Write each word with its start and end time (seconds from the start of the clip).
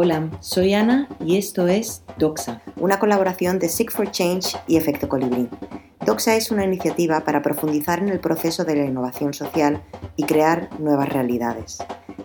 Hola, 0.00 0.30
soy 0.38 0.74
Ana 0.74 1.08
y 1.18 1.38
esto 1.38 1.66
es 1.66 2.04
Doxa, 2.18 2.62
una 2.76 3.00
colaboración 3.00 3.58
de 3.58 3.68
Seek 3.68 3.90
for 3.90 4.08
Change 4.08 4.56
y 4.68 4.76
Efecto 4.76 5.08
Colibrí. 5.08 5.48
Doxa 6.06 6.36
es 6.36 6.52
una 6.52 6.64
iniciativa 6.64 7.24
para 7.24 7.42
profundizar 7.42 7.98
en 7.98 8.08
el 8.08 8.20
proceso 8.20 8.64
de 8.64 8.76
la 8.76 8.84
innovación 8.84 9.34
social 9.34 9.82
y 10.14 10.22
crear 10.22 10.70
nuevas 10.78 11.08
realidades. 11.08 11.78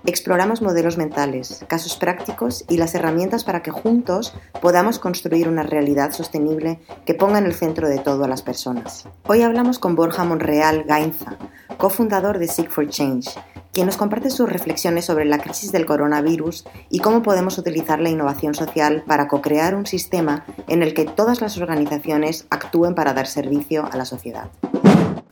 Exploramos 0.06 0.62
modelos 0.62 0.99
mentales, 0.99 1.65
casos 1.67 1.97
prácticos 1.97 2.63
y 2.70 2.78
las 2.78 2.94
herramientas 2.94 3.44
para 3.44 3.63
que 3.63 3.72
juntos 3.72 4.35
podamos 4.62 4.99
construir 4.99 5.49
una 5.49 5.63
realidad 5.63 6.12
sostenible 6.12 6.79
que 7.08 7.15
ponga 7.15 7.40
en 7.40 7.47
el 7.47 7.55
centro 7.55 7.90
de 7.90 7.97
todo 7.97 8.26
a 8.26 8.28
las 8.28 8.44
personas. 8.44 9.08
Hoy 9.26 9.42
hablamos 9.42 9.79
con 9.79 9.96
Borja 9.96 10.24
Monreal 10.24 10.83
Gainza, 10.83 11.40
cofundador 11.79 12.37
de 12.37 12.47
Seek 12.47 12.69
for 12.69 12.87
Change, 12.87 13.31
quien 13.74 13.87
nos 13.87 13.97
comparte 13.97 14.29
sus 14.29 14.47
reflexiones 14.47 15.06
sobre 15.06 15.26
la 15.26 15.39
crisis 15.39 15.71
del 15.71 15.87
coronavirus 15.87 16.66
y 16.89 16.99
cómo 16.99 17.23
podemos 17.23 17.57
utilizar 17.57 17.99
la 17.99 18.09
innovación 18.09 18.53
social 18.53 19.03
para 19.07 19.27
co-crear 19.27 19.73
un 19.73 19.88
sistema 19.88 20.45
en 20.67 20.84
el 20.84 20.93
que 20.93 21.05
todas 21.05 21.41
las 21.41 21.57
organizaciones 21.57 22.45
actúen 22.51 22.93
para 22.93 23.13
dar 23.13 23.25
servicio 23.25 23.89
a 23.91 23.98
la 23.98 24.05
sociedad. 24.05 24.51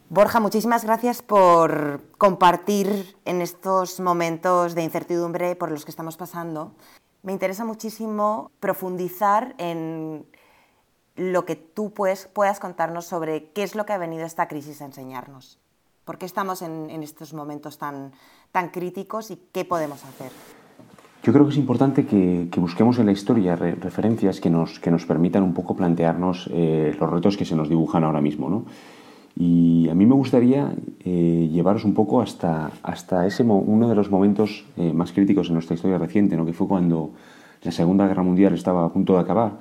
Borja, 0.09 0.39
muchísimas 0.39 0.83
gracias 0.83 1.21
por 1.21 2.01
compartir 2.17 3.15
en 3.25 3.41
estos 3.41 3.99
momentos 3.99 4.73
de 4.73 4.83
incertidumbre 4.83 5.55
por 5.55 5.71
los 5.71 5.85
que 5.85 5.91
estamos 5.91 6.17
pasando. 6.17 6.73
Me 7.21 7.31
interesa 7.31 7.63
muchísimo 7.63 8.51
profundizar 8.59 9.53
en 9.59 10.25
lo 11.15 11.45
que 11.45 11.55
tú 11.55 11.93
puedes, 11.93 12.25
puedas 12.25 12.59
contarnos 12.59 13.05
sobre 13.05 13.51
qué 13.51 13.61
es 13.61 13.75
lo 13.75 13.85
que 13.85 13.93
ha 13.93 13.99
venido 13.99 14.25
esta 14.25 14.47
crisis 14.47 14.81
a 14.81 14.85
enseñarnos. 14.85 15.60
¿Por 16.11 16.17
qué 16.17 16.25
estamos 16.25 16.61
en, 16.61 17.03
estos 17.03 17.33
momentos 17.33 17.77
tan, 17.77 18.11
tan 18.51 18.67
críticos 18.67 19.31
y 19.31 19.39
qué 19.53 19.63
podemos 19.63 20.03
hacer? 20.03 20.29
Yo 21.23 21.31
creo 21.31 21.45
que 21.45 21.51
es 21.51 21.57
importante 21.57 22.05
que, 22.05 22.49
busquemos 22.57 22.99
en 22.99 23.05
la 23.05 23.13
historia 23.13 23.55
referencias 23.55 24.41
que 24.41 24.49
nos, 24.49 24.81
que 24.81 24.91
nos 24.91 25.05
permitan 25.05 25.41
un 25.41 25.53
poco 25.53 25.73
plantearnos 25.73 26.49
eh, 26.51 26.93
los 26.99 27.09
retos 27.09 27.37
que 27.37 27.45
se 27.45 27.55
nos 27.55 27.69
dibujan 27.69 28.03
ahora 28.03 28.19
mismo. 28.19 28.49
¿no? 28.49 28.65
Y 29.37 29.87
a 29.87 29.95
mí 29.95 30.05
me 30.05 30.13
gustaría 30.13 30.75
eh, 30.99 31.49
llevaros 31.49 31.85
un 31.85 31.93
poco 31.93 32.21
hasta, 32.21 32.71
hasta 32.83 33.25
ese 33.25 33.43
uno 33.43 33.87
de 33.87 33.95
los 33.95 34.11
momentos 34.11 34.65
eh, 34.75 34.91
más 34.91 35.13
críticos 35.13 35.47
en 35.47 35.53
nuestra 35.53 35.75
historia 35.75 35.97
reciente, 35.97 36.35
¿no? 36.35 36.45
que 36.45 36.51
fue 36.51 36.67
cuando 36.67 37.11
la 37.63 37.71
Segunda 37.71 38.05
Guerra 38.05 38.23
Mundial 38.23 38.53
estaba 38.53 38.83
a 38.83 38.89
punto 38.89 39.13
de 39.13 39.21
acabar. 39.21 39.59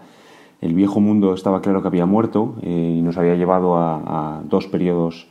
El 0.60 0.74
viejo 0.74 0.98
mundo 0.98 1.32
estaba 1.32 1.62
claro 1.62 1.80
que 1.80 1.86
había 1.86 2.06
muerto 2.06 2.56
y 2.60 3.02
nos 3.02 3.16
había 3.18 3.36
llevado 3.36 3.76
a, 3.76 4.38
a 4.38 4.42
dos 4.42 4.66
periodos 4.66 5.28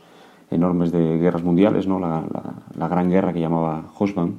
enormes 0.50 0.92
de 0.92 1.18
guerras 1.18 1.42
mundiales, 1.42 1.86
¿no? 1.86 1.98
la, 1.98 2.88
gran 2.88 3.10
guerra 3.10 3.32
que 3.32 3.40
llamaba 3.40 3.84
Hosban. 3.98 4.34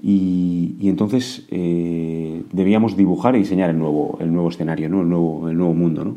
Y, 0.00 0.76
entonces 0.82 1.46
eh, 1.50 2.42
debíamos 2.52 2.96
dibujar 2.96 3.36
y 3.36 3.38
diseñar 3.38 3.70
el 3.70 3.78
nuevo, 3.78 4.18
escenario, 4.48 4.88
¿no? 4.88 5.00
el, 5.00 5.08
nuevo, 5.56 5.74
mundo. 5.74 6.16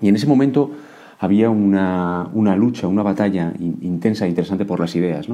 Y 0.00 0.08
en 0.08 0.16
ese 0.16 0.26
momento 0.26 0.70
había 1.18 1.50
una, 1.50 2.28
lucha, 2.56 2.88
una 2.88 3.02
batalla 3.02 3.52
intensa 3.58 4.26
e 4.26 4.28
interesante 4.28 4.64
por 4.64 4.80
las 4.80 4.94
ideas. 4.96 5.28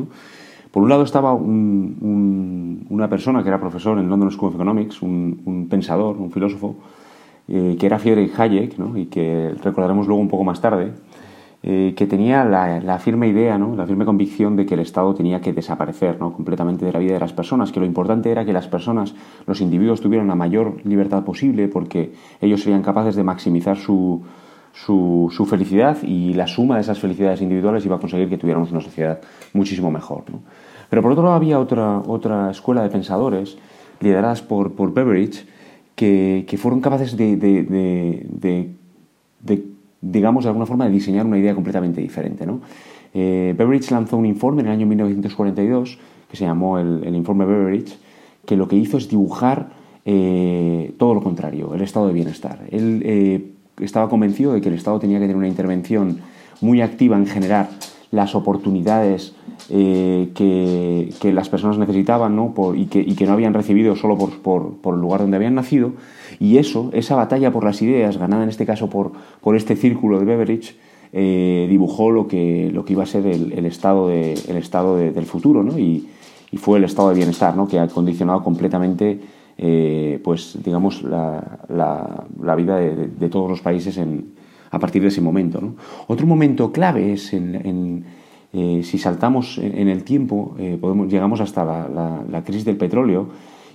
Por 0.71 0.83
un 0.83 0.89
lado 0.89 1.05
estaba 1.05 1.33
un, 1.33 1.97
un, 2.01 2.87
una 2.91 3.09
persona 3.09 3.43
que 3.43 3.49
era 3.49 3.61
profesor 3.61 3.99
en 3.99 4.09
London 4.09 4.31
School 4.31 4.51
of 4.51 4.55
Economics, 4.57 5.03
un, 5.03 5.67
pensador, 5.71 6.17
un 6.17 6.31
filósofo, 6.31 6.77
eh, 7.49 7.77
que 7.79 7.87
era 7.87 7.99
Friedrich 7.99 8.39
Hayek, 8.39 8.77
y 8.97 9.07
que 9.07 9.55
recordaremos 9.63 10.07
luego 10.07 10.21
un 10.21 10.29
poco 10.29 10.45
más 10.45 10.61
tarde, 10.61 10.93
eh, 11.63 11.95
que 11.97 12.07
tenía 12.07 12.45
la, 12.45 12.99
firme 12.99 13.29
idea, 13.29 13.59
¿no? 13.59 13.75
la 13.75 13.87
firme 13.87 14.05
convicción 14.05 14.57
de 14.57 14.67
que 14.67 14.75
el 14.75 14.81
Estado 14.81 15.15
tenía 15.15 15.41
que 15.41 15.53
desaparecer 15.53 16.21
¿no? 16.21 16.33
completamente 16.33 16.85
de 16.85 16.93
la 16.93 16.99
vida 16.99 17.15
de 17.15 17.21
las 17.21 17.33
personas, 17.33 17.73
que 17.73 17.81
lo 17.81 17.87
importante 17.87 18.31
era 18.31 18.45
que 18.45 18.53
las 18.53 18.69
personas, 18.69 19.15
los 19.47 19.61
individuos, 19.61 20.01
tuvieran 20.01 20.29
la 20.29 20.35
mayor 20.35 20.77
libertad 20.85 21.25
posible 21.25 21.67
porque 21.69 22.13
ellos 22.41 22.63
serían 22.63 22.83
capaces 22.83 23.17
de 23.17 23.25
maximizar 23.25 23.79
su, 23.79 24.23
su, 24.73 25.33
su, 25.35 25.47
felicidad 25.47 25.97
y 26.03 26.35
la 26.35 26.47
suma 26.47 26.77
de 26.77 26.83
esas 26.83 26.99
felicidades 26.99 27.41
individuales 27.41 27.85
iba 27.87 27.97
a 27.97 28.01
conseguir 28.01 28.29
que 28.29 28.39
tuviéramos 28.39 28.71
una 28.71 28.81
sociedad 28.81 29.21
muchísimo 29.53 29.91
mejor. 29.91 30.25
¿no? 30.31 30.43
Pero 30.91 31.03
por 31.03 31.13
otro 31.13 31.25
lado 31.25 31.35
había 31.35 31.59
otra, 31.59 32.01
otra 32.07 32.51
escuela 32.51 32.83
de 32.83 32.91
pensadores 32.91 33.59
lideradas 34.01 34.43
por, 34.43 34.75
por 34.75 34.93
Beveridge 34.93 35.47
que, 35.95 36.45
que 36.47 36.59
fueron 36.59 36.81
capaces 36.81 37.17
de, 37.17 37.37
de, 37.37 37.63
de, 37.65 38.75
de 39.41 39.76
digamos, 40.11 40.45
de 40.45 40.49
alguna 40.51 40.67
forma, 40.67 40.87
de 40.87 40.93
diseñar 40.93 41.27
una 41.27 41.39
idea 41.39 41.55
completamente 41.55 42.01
diferente. 42.01 42.47
¿no? 42.47 42.61
Eh, 43.15 43.55
Beveridge 43.57 43.91
lanzó 43.91 44.17
un 44.17 44.27
informe 44.27 44.63
en 44.63 44.69
el 44.69 44.73
año 44.75 44.87
1942, 44.87 45.99
que 46.31 46.37
se 46.37 46.45
llamó 46.45 46.79
el, 46.79 47.15
informe 47.15 47.45
Beveridge, 47.45 47.99
que 48.45 48.57
lo 48.57 48.69
que 48.69 48.77
hizo 48.77 48.99
es 48.99 49.09
dibujar 49.09 49.71
eh, 50.05 50.95
todo 50.99 51.15
lo 51.15 51.23
contrario, 51.23 51.75
el 51.75 51.83
estado 51.83 52.09
de 52.09 52.13
bienestar. 52.13 52.61
Él 52.71 53.03
eh, 53.05 53.53
estaba 53.81 54.09
convencido 54.09 54.53
de 54.53 54.61
que 54.61 54.69
el 54.69 54.75
Estado 54.75 54.99
tenía 54.99 55.19
que 55.19 55.25
tener 55.25 55.37
una 55.37 55.49
intervención 55.49 56.19
muy 56.61 56.81
activa 56.81 57.17
en 57.17 57.27
generar 57.27 57.69
las 58.11 58.35
oportunidades 58.35 59.35
eh, 59.71 60.31
que, 60.35 61.13
que, 61.21 61.33
las 61.33 61.49
personas 61.49 61.79
necesitaban 61.79 62.37
¿no? 62.37 62.55
por, 62.55 62.77
y, 62.77 62.87
que, 62.87 63.01
y, 63.01 63.15
que, 63.15 63.27
no 63.27 63.33
habían 63.33 63.55
recibido 63.55 63.97
solo 63.97 64.17
por, 64.17 64.39
por, 64.41 64.77
por, 64.77 64.95
el 64.95 65.01
lugar 65.01 65.21
donde 65.21 65.37
habían 65.37 65.55
nacido. 65.55 65.93
Y 66.39 66.59
eso, 66.59 66.91
esa 66.93 67.17
batalla 67.17 67.51
por 67.51 67.65
las 67.65 67.83
ideas, 67.83 68.17
ganada 68.19 68.45
en 68.45 68.49
este 68.49 68.67
caso 68.67 68.89
por, 68.89 69.13
este 69.57 69.77
círculo 69.77 70.19
de 70.19 70.25
Beveridge, 70.25 70.77
eh, 71.13 71.67
dibujó 71.69 72.11
lo 72.11 72.29
que, 72.29 72.71
lo 72.73 72.85
que 72.85 72.93
iba 72.93 73.03
a 73.03 73.07
ser 73.07 73.27
el, 73.27 73.53
el 73.53 73.67
estado, 73.67 74.09
de, 74.09 74.35
el 74.35 74.57
estado 74.57 74.97
de, 74.97 75.13
del 75.13 75.25
futuro 75.25 75.63
¿no? 75.63 75.79
y, 75.79 76.09
y, 76.51 76.57
fue 76.57 76.79
el 76.79 76.85
estado 76.85 77.09
de 77.11 77.15
bienestar 77.15 77.57
¿no? 77.57 77.67
que 77.69 77.79
ha 77.79 77.87
condicionado 77.89 78.43
completamente 78.43 79.21
eh, 79.59 80.21
pues, 80.23 80.59
digamos, 80.63 81.03
la, 81.03 81.61
la, 81.69 82.25
la 82.43 82.55
vida 82.55 82.77
de, 82.77 83.09
de, 83.09 83.29
todos 83.29 83.49
los 83.49 83.63
países 83.63 83.97
en, 83.97 84.35
a 84.71 84.79
partir 84.79 85.03
de 85.03 85.09
ese 85.09 85.21
momento. 85.21 85.61
¿no? 85.61 85.77
Otro 86.09 86.27
momento 86.27 86.73
clave 86.73 87.13
es 87.13 87.33
en, 87.33 87.55
en 87.55 88.05
eh, 88.57 88.83
si 88.83 88.97
saltamos 88.97 89.59
en 89.59 89.89
el 89.89 90.03
tiempo, 90.03 90.55
eh, 90.59 90.79
podemos, 90.81 91.09
llegamos 91.09 91.43
hasta 91.43 91.63
la, 91.63 91.89
la, 91.89 92.23
la, 92.27 92.43
crisis 92.43 92.65
del 92.65 92.79
petróleo 92.79 93.29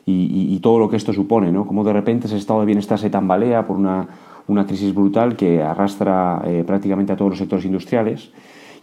y, 0.08 0.12
y, 0.12 0.56
y, 0.56 0.60
todo 0.60 0.80
lo 0.80 0.90
que 0.90 0.96
esto 0.96 1.14
supone, 1.14 1.52
¿no? 1.52 1.68
Como 1.68 1.84
de 1.84 1.94
repente 1.94 2.26
ese 2.26 2.38
estado 2.38 2.62
de 2.62 2.66
bienestar 2.66 2.98
se 2.98 3.12
tambalea 3.12 3.68
por 3.68 3.78
una, 3.78 4.08
una 4.48 4.66
crisis 4.66 4.96
brutal 4.96 5.36
que 5.36 5.62
arrastra 5.62 6.42
eh, 6.46 6.64
prácticamente 6.66 7.14
a 7.14 7.16
todos 7.16 7.30
los 7.30 7.38
sectores 7.38 7.64
industriales. 7.64 8.32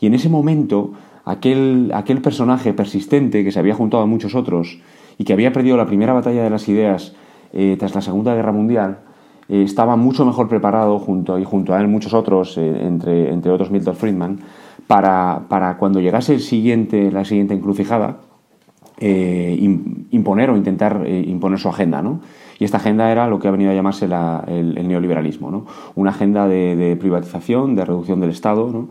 Y 0.00 0.06
en 0.06 0.14
ese 0.14 0.28
momento, 0.28 0.92
aquel, 1.24 1.90
aquel 1.92 2.22
personaje 2.22 2.72
persistente 2.72 3.42
que 3.42 3.50
se 3.50 3.58
había 3.58 3.74
juntado 3.74 4.04
a 4.04 4.06
muchos 4.06 4.36
otros 4.36 4.80
y 5.18 5.24
que 5.24 5.32
había 5.32 5.52
perdido 5.52 5.76
la 5.76 5.86
primera 5.86 6.12
batalla 6.12 6.44
de 6.44 6.50
las 6.50 6.68
ideas 6.68 7.16
eh, 7.52 7.74
tras 7.76 7.92
la 7.96 8.02
Segunda 8.02 8.36
Guerra 8.36 8.52
Mundial, 8.52 9.00
eh, 9.48 9.62
estaba 9.62 9.96
mucho 9.96 10.24
mejor 10.24 10.48
preparado 10.48 10.98
junto, 10.98 11.38
y 11.38 11.44
junto 11.44 11.74
a 11.74 11.80
él 11.80 11.88
muchos 11.88 12.14
otros, 12.14 12.56
eh, 12.58 12.86
entre, 12.86 13.32
entre 13.32 13.50
otros 13.50 13.70
Milton 13.70 13.96
Friedman, 13.96 14.40
para, 14.88 15.42
para 15.48 15.76
cuando 15.76 16.00
llegase 16.00 16.34
el 16.34 16.40
siguiente, 16.40 17.12
la 17.12 17.24
siguiente 17.24 17.54
encrucijada, 17.54 18.16
eh, 18.98 19.56
imponer 20.10 20.50
o 20.50 20.56
intentar 20.56 21.04
eh, 21.06 21.24
imponer 21.28 21.60
su 21.60 21.68
agenda. 21.68 22.02
¿no? 22.02 22.20
Y 22.58 22.64
esta 22.64 22.78
agenda 22.78 23.12
era 23.12 23.28
lo 23.28 23.38
que 23.38 23.46
ha 23.46 23.52
venido 23.52 23.70
a 23.70 23.74
llamarse 23.74 24.08
la, 24.08 24.42
el, 24.48 24.88
neoliberalismo, 24.88 25.50
¿no? 25.52 25.66
una 25.94 26.10
agenda 26.10 26.48
de, 26.48 26.96
privatización, 26.98 27.76
de 27.76 27.84
reducción 27.84 28.18
del 28.18 28.30
Estado, 28.30 28.70
¿no? 28.72 28.88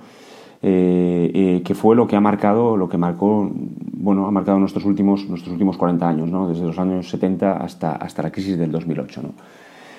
eh, 0.61 1.61
que 1.65 1.73
fue 1.73 1.95
lo 1.95 2.07
que 2.07 2.15
ha 2.15 2.21
marcado, 2.21 2.77
lo 2.77 2.87
que 2.87 2.97
marcó, 2.97 3.51
bueno, 3.51 4.27
ha 4.27 4.31
marcado 4.31 4.59
nuestros 4.59 4.85
últimos, 4.85 5.27
nuestros 5.27 5.51
últimos 5.51 5.77
40 5.77 6.07
años, 6.07 6.29
¿no? 6.29 6.47
desde 6.47 6.63
los 6.63 6.77
años 6.77 7.09
70 7.09 7.57
hasta, 7.57 7.93
hasta 7.93 8.21
la 8.21 8.31
crisis 8.31 8.57
del 8.57 8.71
2008. 8.71 9.21
¿no? 9.23 9.29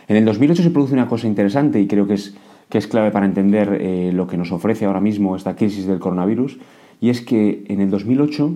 En 0.06 0.16
el 0.16 0.25
2008 0.25 0.62
se 0.62 0.70
produce 0.70 0.94
una 0.94 1.09
cosa 1.09 1.26
interesante 1.26 1.80
y 1.80 1.88
creo 1.88 2.06
que 2.06 2.15
es 2.15 2.36
que 2.69 2.79
es 2.79 2.87
clave 2.87 3.11
para 3.11 3.27
entender 3.27 3.79
eh, 3.81 4.11
lo 4.12 4.27
que 4.27 4.37
nos 4.37 4.53
ofrece 4.53 4.84
ahora 4.84 5.01
mismo 5.01 5.37
esta 5.37 5.56
crisis 5.56 5.87
del 5.87 5.99
coronavirus, 5.99 6.59
y 7.01 7.11
es 7.11 7.21
que 7.21 7.65
en 7.69 7.81
el 7.81 7.91
2008 7.91 8.55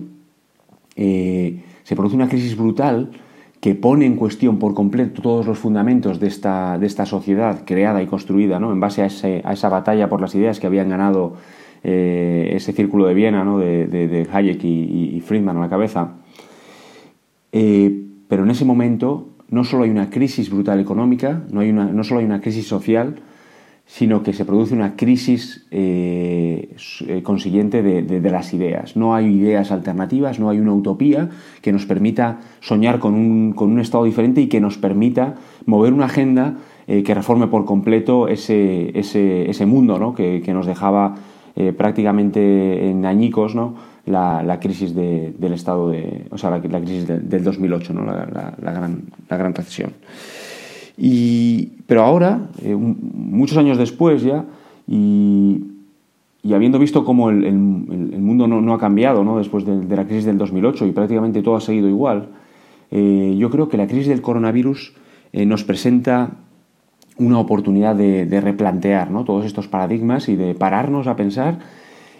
eh, 0.95 1.63
se 1.83 1.95
produce 1.95 2.15
una 2.15 2.29
crisis 2.29 2.55
brutal 2.55 3.11
que 3.59 3.75
pone 3.75 4.05
en 4.05 4.15
cuestión 4.15 4.59
por 4.59 4.73
completo 4.73 5.21
todos 5.21 5.47
los 5.47 5.57
fundamentos 5.57 6.19
de 6.19 6.27
esta, 6.27 6.77
de 6.77 6.85
esta 6.85 7.05
sociedad 7.05 7.63
creada 7.65 8.03
y 8.03 8.07
construida 8.07 8.59
¿no? 8.59 8.73
en 8.73 8.79
base 8.79 9.01
a, 9.01 9.05
ese, 9.05 9.41
a, 9.45 9.53
esa 9.53 9.69
batalla 9.69 10.09
por 10.09 10.19
las 10.19 10.35
ideas 10.35 10.59
que 10.59 10.67
habían 10.67 10.89
ganado 10.89 11.35
eh, 11.83 12.51
ese 12.53 12.73
círculo 12.73 13.05
de 13.05 13.13
Viena 13.13 13.45
¿no? 13.45 13.57
de, 13.57 14.27
Hayek 14.31 14.63
y, 14.65 15.21
Friedman 15.25 15.57
a 15.57 15.61
la 15.61 15.69
cabeza. 15.69 16.15
Pero 17.51 18.43
en 18.43 18.49
ese 18.49 18.65
momento 18.65 19.29
no 19.49 19.63
solo 19.63 19.83
hay 19.83 19.91
una 19.91 20.09
crisis 20.09 20.49
brutal 20.49 20.79
económica, 20.79 21.43
no, 21.51 21.61
hay 21.61 21.69
una, 21.69 21.85
no 21.85 22.03
solo 22.03 22.19
hay 22.19 22.25
una 22.25 22.41
crisis 22.41 22.67
social, 22.67 23.21
sino 23.85 24.23
que 24.23 24.33
se 24.33 24.45
produce 24.45 24.73
una 24.73 24.95
crisis 24.95 25.65
eh, 25.69 26.75
eh, 27.07 27.21
consiguiente 27.21 27.83
de, 27.83 28.01
de, 28.01 28.21
de, 28.21 28.31
las 28.31 28.53
ideas. 28.53 28.95
No 28.95 29.13
hay 29.13 29.27
ideas 29.27 29.71
alternativas, 29.71 30.39
no 30.39 30.49
hay 30.49 30.59
una 30.59 30.73
utopía 30.73 31.29
que 31.61 31.71
nos 31.71 31.85
permita 31.85 32.39
soñar 32.59 32.99
con 32.99 33.13
un, 33.13 33.53
con 33.53 33.71
un 33.71 33.79
estado 33.79 34.05
diferente 34.05 34.41
y 34.41 34.47
que 34.47 34.61
nos 34.61 34.77
permita 34.77 35.35
mover 35.65 35.93
una 35.93 36.05
agenda 36.05 36.55
eh, 36.87 37.03
que 37.03 37.13
reforme 37.13 37.47
por 37.47 37.65
completo 37.65 38.27
ese, 38.27 38.97
ese, 38.97 39.49
ese 39.49 39.65
mundo 39.65 39.99
¿no? 39.99 40.15
que, 40.15 40.41
que, 40.43 40.53
nos 40.53 40.65
dejaba 40.65 41.15
prácticamente 41.77 42.89
en 42.89 43.05
añicos 43.05 43.53
¿no? 43.53 43.75
la, 44.05 44.59
crisis 44.59 44.93
del 44.95 45.53
estado 45.53 45.89
de, 45.91 46.25
o 46.31 46.37
sea, 46.37 46.49
la, 46.49 46.59
crisis 46.59 47.07
del 47.07 47.43
2008, 47.43 47.93
¿no? 47.93 48.05
la, 48.05 48.25
gran, 48.57 49.03
la 49.29 49.37
gran 49.37 49.53
recesión. 49.53 49.93
Y, 50.97 51.71
pero 51.87 52.03
ahora, 52.03 52.49
eh, 52.61 52.75
muchos 52.75 53.57
años 53.57 53.77
después 53.77 54.21
ya, 54.23 54.45
y, 54.87 55.63
y 56.43 56.53
habiendo 56.53 56.77
visto 56.77 57.03
cómo 57.05 57.29
el, 57.29 57.43
el, 57.45 57.53
mundo 57.55 58.47
no, 58.47 58.73
ha 58.73 58.79
cambiado 58.79 59.23
¿no? 59.23 59.37
después 59.37 59.65
de, 59.65 59.95
la 59.95 60.05
crisis 60.05 60.25
del 60.25 60.37
2008 60.37 60.85
y 60.85 60.91
prácticamente 60.91 61.41
todo 61.41 61.55
ha 61.55 61.61
seguido 61.61 61.87
igual, 61.87 62.29
eh, 62.91 63.35
yo 63.37 63.49
creo 63.49 63.69
que 63.69 63.77
la 63.77 63.87
crisis 63.87 64.07
del 64.07 64.21
coronavirus 64.21 64.93
eh, 65.31 65.45
nos 65.45 65.63
presenta 65.63 66.31
una 67.17 67.39
oportunidad 67.39 67.95
de, 67.95 68.41
replantear 68.41 69.09
todos 69.23 69.45
estos 69.45 69.67
paradigmas 69.67 70.29
y 70.29 70.35
de 70.35 70.53
pararnos 70.55 71.07
a 71.07 71.15
pensar 71.15 71.59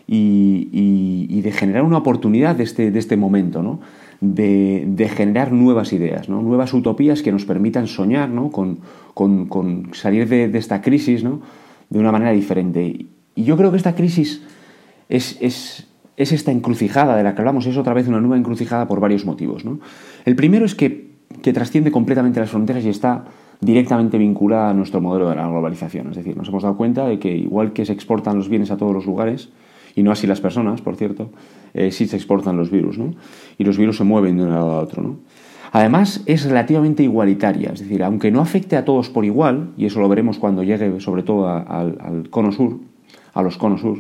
y, 0.08 0.70
y, 0.72 1.28
y 1.30 1.42
de 1.42 1.52
generar 1.52 1.84
una 1.84 1.98
oportunidad 1.98 2.56
de 2.56 2.64
este, 2.64 2.92
de 2.92 3.00
este 3.00 3.18
momento, 3.18 3.64
¿no? 3.64 3.80
De, 4.24 5.12
generar 5.14 5.52
nuevas 5.52 5.92
ideas, 5.92 6.30
nuevas 6.30 6.74
utopías 6.74 7.22
que 7.22 7.32
nos 7.32 7.46
permitan 7.46 7.88
soñar 7.88 8.30
¿no? 8.30 8.52
con 8.52 9.90
salir 9.94 10.28
de, 10.30 10.48
de, 10.48 10.58
esta 10.58 10.82
crisis 10.82 11.24
¿no? 11.24 11.42
de 11.90 12.00
una 12.00 12.12
manera 12.12 12.32
diferente. 12.32 13.06
Y 13.36 13.44
yo 13.44 13.58
creo 13.58 13.72
que 13.72 13.78
esta 13.78 13.96
crisis 13.96 14.42
es, 15.10 15.38
es, 15.42 15.88
es, 16.16 16.32
esta 16.32 16.52
encrucijada 16.52 17.18
de 17.18 17.24
la 17.24 17.36
que 17.36 17.42
hablamos, 17.42 17.66
es 17.66 17.76
otra 17.76 17.94
vez 17.94 18.08
una 18.08 18.22
nueva 18.22 18.38
encrucijada 18.38 18.88
por 18.88 19.00
varios 19.00 19.26
motivos. 19.26 19.66
¿no? 19.66 19.80
El 20.26 20.36
primero 20.36 20.66
es 20.66 20.74
que, 20.74 21.12
que 21.42 21.52
trasciende 21.52 21.92
completamente 21.92 22.40
las 22.40 22.50
fronteras 22.50 22.86
y 22.86 22.90
está 22.90 23.26
directamente 23.60 24.18
vinculada 24.18 24.70
a 24.70 24.74
nuestro 24.74 25.02
modelo 25.02 25.30
de 25.30 25.36
la 25.36 25.48
globalización. 25.48 26.12
Es 26.12 26.18
decir, 26.18 26.38
nos 26.38 26.48
hemos 26.48 26.64
dado 26.64 26.78
cuenta 26.78 27.06
de 27.08 27.20
que 27.20 27.36
igual 27.36 27.74
que 27.74 27.86
se 27.86 27.94
exportan 27.94 28.38
los 28.38 28.48
bienes 28.48 28.72
a 28.72 28.78
todos 28.78 28.94
los 28.94 29.06
lugares, 29.06 29.50
y 29.96 30.04
no 30.04 30.12
así 30.12 30.28
las 30.28 30.42
personas, 30.42 30.82
por 30.82 30.96
cierto, 30.96 31.30
eh, 31.74 31.92
sí 31.92 32.08
se 32.08 32.16
exportan 32.16 32.58
los 32.58 32.72
virus, 32.72 32.98
¿no? 32.98 33.14
Y 33.58 33.64
los 33.64 33.78
virus 33.78 33.98
se 33.98 34.04
mueven 34.04 34.38
de 34.38 34.44
un 34.44 34.50
lado 34.50 34.72
a 34.72 34.80
otro, 34.82 35.04
¿no? 35.04 35.18
Además, 35.72 36.22
es 36.28 36.46
relativamente 36.46 37.02
igualitaria, 37.02 37.72
es 37.74 37.80
decir, 37.80 38.04
aunque 38.04 38.30
no 38.30 38.42
afecte 38.42 38.76
a 38.76 38.86
todos 38.86 39.10
por 39.10 39.26
igual, 39.26 39.72
y 39.76 39.86
eso 39.86 40.00
lo 40.00 40.08
veremos 40.08 40.38
cuando 40.38 40.62
llegue 40.62 41.00
sobre 41.00 41.24
todo 41.24 41.48
a, 41.48 41.62
al 41.62 42.30
cono 42.30 42.52
sur, 42.52 42.78
a 43.34 43.42
los 43.42 43.58
conos 43.58 43.82
sur, 43.82 43.98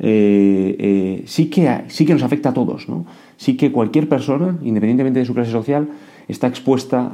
eh, 0.00 0.76
eh, 0.78 1.22
sí, 1.26 1.50
que, 1.50 1.84
sí 1.88 2.06
que 2.06 2.12
nos 2.12 2.22
afecta 2.22 2.50
a 2.50 2.54
todos. 2.54 2.88
¿no? 2.88 3.06
Sí 3.36 3.56
que 3.56 3.72
cualquier 3.72 4.08
persona, 4.08 4.58
independientemente 4.62 5.20
de 5.20 5.26
su 5.26 5.34
clase 5.34 5.50
social, 5.50 5.88
está 6.28 6.46
expuesta 6.46 7.10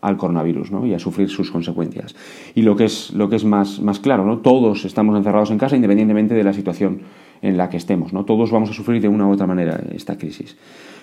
al 0.00 0.16
coronavirus 0.16 0.70
¿no? 0.70 0.86
y 0.86 0.94
a 0.94 0.98
sufrir 0.98 1.28
sus 1.28 1.50
consecuencias. 1.50 2.14
Y 2.54 2.62
lo 2.62 2.76
que 2.76 2.84
es, 2.84 3.12
lo 3.12 3.28
que 3.28 3.36
es 3.36 3.44
más, 3.44 3.80
más 3.80 4.00
claro, 4.00 4.24
¿no? 4.24 4.38
todos 4.38 4.84
estamos 4.84 5.16
encerrados 5.16 5.50
en 5.50 5.58
casa 5.58 5.76
independientemente 5.76 6.34
de 6.34 6.44
la 6.44 6.52
situación 6.52 7.02
en 7.40 7.56
la 7.56 7.70
que 7.70 7.78
estemos. 7.78 8.12
¿no? 8.12 8.24
Todos 8.24 8.50
vamos 8.50 8.70
a 8.70 8.74
sufrir 8.74 9.00
de 9.00 9.08
una 9.08 9.26
u 9.26 9.32
otra 9.32 9.46
manera 9.46 9.80
esta 9.92 10.18
crisis. 10.18 10.56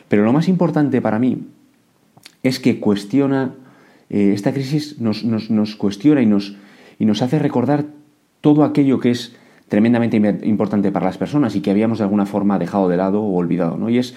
Pero 0.08 0.24
lo 0.24 0.34
más 0.34 0.48
importante 0.48 1.02
para 1.02 1.20
mí 1.20 1.40
es 2.44 2.60
que 2.60 2.80
cuestiona, 2.80 3.56
eh, 4.10 4.32
esta 4.34 4.54
crisis 4.54 5.00
nos, 5.00 5.26
nos, 5.26 5.50
nos 5.50 5.76
cuestiona 5.76 6.22
y 6.22 6.26
nos, 6.26 6.56
y 7.00 7.06
nos 7.06 7.22
hace 7.22 7.40
recordar 7.40 7.86
todo 8.42 8.64
aquello 8.64 9.00
que 9.00 9.12
es 9.12 9.36
tremendamente 9.70 10.18
importante 10.46 10.92
para 10.92 11.06
las 11.06 11.18
personas 11.18 11.56
y 11.56 11.62
que 11.62 11.72
habíamos 11.72 12.00
de 12.00 12.04
alguna 12.04 12.26
forma 12.26 12.60
dejado 12.60 12.90
de 12.90 12.98
lado 12.98 13.22
o 13.22 13.36
olvidado, 13.38 13.78
¿no? 13.78 13.90
Y 13.90 14.00
es 14.00 14.16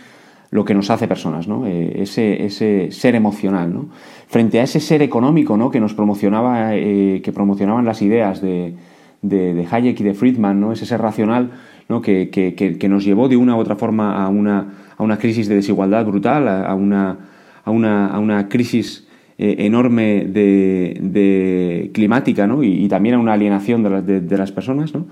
lo 0.50 0.64
que 0.64 0.74
nos 0.74 0.90
hace 0.90 1.06
personas, 1.06 1.46
¿no? 1.46 1.66
Eh, 1.66 2.02
ese, 2.02 2.44
ese, 2.44 2.90
ser 2.90 3.14
emocional, 3.14 3.72
¿no? 3.72 3.88
Frente 4.26 4.60
a 4.60 4.64
ese 4.64 4.80
ser 4.80 5.02
económico, 5.02 5.56
¿no? 5.56 5.70
Que 5.70 5.80
nos 5.80 5.94
promocionaba, 5.94 6.74
eh, 6.74 7.20
que 7.22 7.32
promocionaban 7.32 7.84
las 7.84 8.02
ideas 8.02 8.42
de, 8.42 8.74
de, 9.22 9.66
Hayek 9.70 10.00
y 10.00 10.04
de 10.04 10.14
Friedman, 10.14 10.60
¿no? 10.60 10.72
Ese 10.72 10.86
ser 10.86 11.00
racional, 11.00 11.52
¿no? 11.88 12.02
Que, 12.02 12.30
que, 12.30 12.54
que, 12.54 12.88
nos 12.88 13.04
llevó 13.04 13.28
de 13.28 13.36
una 13.36 13.56
u 13.56 13.60
otra 13.60 13.76
forma 13.76 14.24
a 14.24 14.28
una, 14.28 14.74
a 14.96 15.02
una 15.02 15.18
crisis 15.18 15.48
de 15.48 15.54
desigualdad 15.54 16.04
brutal, 16.04 16.48
a 16.48 16.74
una, 16.74 17.18
a 17.64 17.70
una, 17.70 18.08
a 18.08 18.18
una 18.18 18.48
crisis 18.48 19.06
eh, 19.38 19.56
enorme 19.66 20.26
de, 20.26 20.98
de, 21.00 21.90
climática 21.92 22.46
¿no? 22.46 22.62
y, 22.62 22.86
también 22.88 23.14
a 23.14 23.18
una 23.18 23.32
alienación 23.32 23.82
de, 23.82 23.90
la, 23.90 24.02
de 24.02 24.38
las 24.38 24.52
personas, 24.52 24.94
¿no? 24.94 25.06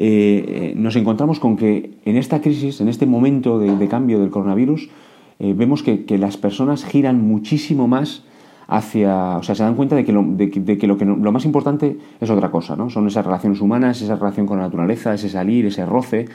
Eh, 0.00 0.74
nos 0.76 0.94
encontramos 0.94 1.40
con 1.40 1.56
que 1.56 1.90
en 2.04 2.16
esta 2.16 2.40
crisis, 2.40 2.80
en 2.80 2.88
este 2.88 3.04
momento 3.04 3.58
de, 3.58 3.88
cambio 3.88 4.20
del 4.20 4.30
coronavirus, 4.30 4.88
eh, 5.40 5.54
vemos 5.56 5.82
que, 5.82 6.06
las 6.18 6.36
personas 6.36 6.84
giran 6.84 7.20
muchísimo 7.20 7.88
más 7.88 8.22
hacia, 8.68 9.38
o 9.38 9.42
sea, 9.42 9.56
se 9.56 9.64
dan 9.64 9.74
cuenta 9.74 9.96
de 9.96 10.04
que 10.04 10.12
lo, 10.12 10.36
que, 10.36 11.04
lo, 11.04 11.32
más 11.32 11.44
importante 11.44 11.98
es 12.20 12.30
otra 12.30 12.52
cosa, 12.52 12.76
¿no? 12.76 12.90
Son 12.90 13.08
esas 13.08 13.26
relaciones 13.26 13.60
humanas, 13.60 14.00
esa 14.00 14.14
relación 14.14 14.46
con 14.46 14.58
la 14.58 14.64
naturaleza, 14.64 15.14
ese 15.14 15.28
salir, 15.28 15.66
ese 15.66 15.84
roce, 15.84 16.26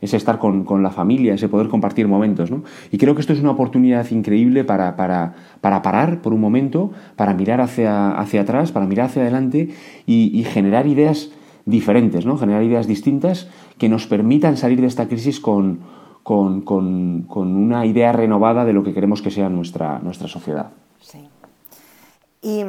ese 0.00 0.16
estar 0.16 0.38
con, 0.38 0.82
la 0.82 0.90
familia, 0.90 1.34
ese 1.34 1.48
poder 1.48 1.68
compartir 1.68 2.06
momentos. 2.08 2.50
¿no? 2.50 2.62
Y 2.92 2.98
creo 2.98 3.14
que 3.14 3.20
esto 3.20 3.32
es 3.32 3.40
una 3.40 3.50
oportunidad 3.50 4.08
increíble 4.10 4.64
para, 4.64 4.96
para, 4.96 5.34
para 5.60 5.82
parar 5.82 6.20
por 6.20 6.32
un 6.32 6.40
momento, 6.40 6.92
para 7.16 7.34
mirar 7.34 7.60
hacia, 7.60 8.12
hacia 8.12 8.42
atrás, 8.42 8.72
para 8.72 8.86
mirar 8.86 9.06
hacia 9.06 9.22
adelante 9.22 9.70
y, 10.06 10.44
generar 10.44 10.86
ideas 10.86 11.30
diferentes, 11.68 12.24
¿no? 12.24 12.38
generar 12.38 12.62
ideas 12.62 12.86
distintas 12.86 13.48
que 13.78 13.88
nos 13.88 14.06
permitan 14.06 14.56
salir 14.56 14.80
de 14.80 14.86
esta 14.86 15.06
crisis 15.06 15.40
con, 15.40 15.80
con, 16.22 16.62
con, 16.62 17.22
con 17.22 17.56
una 17.56 17.86
idea 17.86 18.12
renovada 18.12 18.64
de 18.64 18.72
lo 18.72 18.82
que 18.82 18.94
queremos 18.94 19.22
que 19.22 19.30
sea 19.30 19.48
nuestra, 19.48 19.98
nuestra 19.98 20.28
sociedad. 20.28 20.70
Sí. 21.00 21.28
¿Y 22.42 22.64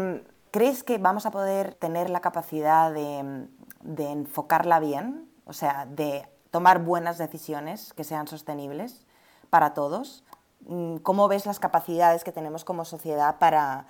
crees 0.52 0.84
que 0.84 0.98
vamos 0.98 1.26
a 1.26 1.32
poder 1.32 1.74
tener 1.76 2.10
la 2.10 2.20
capacidad 2.20 2.94
de, 2.94 3.48
de 3.84 4.12
enfocarla 4.12 4.80
bien? 4.80 5.26
O 5.46 5.54
sea, 5.54 5.86
de 5.86 6.24
tomar 6.52 6.84
buenas 6.84 7.18
decisiones 7.18 7.94
que 7.94 8.04
sean 8.04 8.28
sostenibles 8.28 9.06
para 9.50 9.74
todos. 9.74 10.24
¿Cómo 11.04 11.28
ves 11.28 11.46
las 11.46 11.60
capacidades 11.60 12.24
que 12.24 12.32
tenemos 12.32 12.66
como 12.66 12.84
sociedad 12.84 13.38
para, 13.40 13.86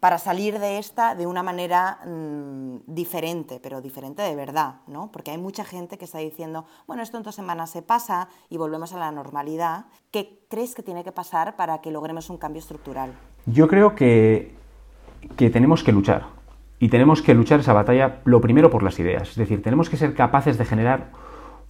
para 0.00 0.18
salir 0.18 0.58
de 0.58 0.78
esta 0.78 1.14
de 1.14 1.26
una 1.26 1.42
manera 1.42 1.98
mmm, 2.06 2.78
diferente, 2.86 3.60
pero 3.62 3.80
diferente 3.80 4.22
de 4.22 4.34
verdad? 4.34 4.76
¿no? 4.86 5.10
Porque 5.12 5.30
hay 5.30 5.38
mucha 5.38 5.64
gente 5.64 5.98
que 5.98 6.04
está 6.04 6.18
diciendo, 6.18 6.66
bueno, 6.86 7.02
esto 7.02 7.16
en 7.16 7.22
dos 7.22 7.34
semanas 7.34 7.70
se 7.70 7.82
pasa 7.82 8.28
y 8.48 8.56
volvemos 8.56 8.92
a 8.92 8.98
la 8.98 9.10
normalidad. 9.12 9.86
¿Qué 10.10 10.40
crees 10.48 10.74
que 10.74 10.82
tiene 10.82 11.04
que 11.04 11.12
pasar 11.12 11.56
para 11.56 11.80
que 11.80 11.90
logremos 11.90 12.30
un 12.30 12.38
cambio 12.38 12.60
estructural? 12.60 13.12
Yo 13.46 13.68
creo 13.68 13.94
que, 13.94 14.54
que 15.36 15.50
tenemos 15.50 15.82
que 15.82 15.92
luchar. 15.92 16.26
Y 16.80 16.90
tenemos 16.90 17.22
que 17.22 17.34
luchar 17.34 17.60
esa 17.60 17.72
batalla, 17.72 18.20
lo 18.24 18.40
primero, 18.40 18.70
por 18.70 18.82
las 18.82 18.98
ideas. 19.00 19.30
Es 19.30 19.36
decir, 19.36 19.62
tenemos 19.62 19.90
que 19.90 19.96
ser 19.96 20.14
capaces 20.14 20.58
de 20.58 20.64
generar 20.64 21.10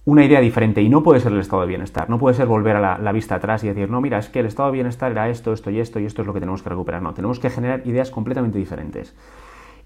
una 0.09 0.25
idea 0.25 0.41
diferente 0.41 0.81
y 0.81 0.89
no 0.89 1.03
puede 1.03 1.19
ser 1.19 1.31
el 1.31 1.39
estado 1.39 1.61
de 1.61 1.67
bienestar, 1.67 2.09
no 2.09 2.17
puede 2.17 2.35
ser 2.35 2.47
volver 2.47 2.75
a 2.75 2.97
la, 2.97 3.11
vista 3.11 3.35
atrás 3.35 3.63
y 3.63 3.67
decir, 3.67 3.91
no, 3.91 4.01
mira, 4.01 4.17
es 4.17 4.29
que 4.29 4.39
el 4.39 4.47
estado 4.47 4.69
de 4.69 4.73
bienestar 4.73 5.11
era 5.11 5.29
esto, 5.29 5.53
esto 5.53 5.69
y 5.69 5.79
esto 5.79 5.99
y 5.99 6.05
esto 6.05 6.21
es 6.21 6.27
lo 6.27 6.33
que 6.33 6.39
tenemos 6.39 6.63
que 6.63 6.69
recuperar, 6.69 7.03
no, 7.03 7.13
tenemos 7.13 7.39
que 7.39 7.49
generar 7.51 7.85
ideas 7.85 8.09
completamente 8.09 8.57
diferentes. 8.57 9.15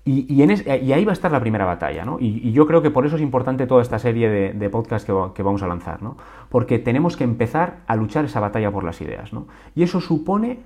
Y, 0.06 0.42
ahí 0.42 1.06
va 1.06 1.12
a 1.12 1.14
estar 1.14 1.32
la 1.32 1.40
primera 1.40 1.64
batalla, 1.64 2.04
¿no? 2.04 2.18
Y, 2.20 2.52
yo 2.52 2.68
creo 2.68 2.82
que 2.82 2.92
por 2.92 3.06
eso 3.06 3.16
es 3.16 3.22
importante 3.22 3.68
toda 3.68 3.82
esta 3.82 4.00
serie 4.00 4.30
de, 4.30 4.54
de 4.54 4.70
podcasts 4.70 5.06
que, 5.06 5.14
que, 5.34 5.44
vamos 5.44 5.62
a 5.64 5.68
lanzar, 5.68 6.02
¿no? 6.02 6.18
Porque 6.50 6.80
tenemos 6.80 7.16
que 7.16 7.24
empezar 7.24 7.80
a 7.88 7.96
luchar 7.96 8.26
esa 8.26 8.40
batalla 8.40 8.72
por 8.72 8.84
las 8.84 9.00
ideas, 9.02 9.32
¿no? 9.32 9.48
Y 9.76 9.84
eso 9.84 10.02
supone, 10.02 10.60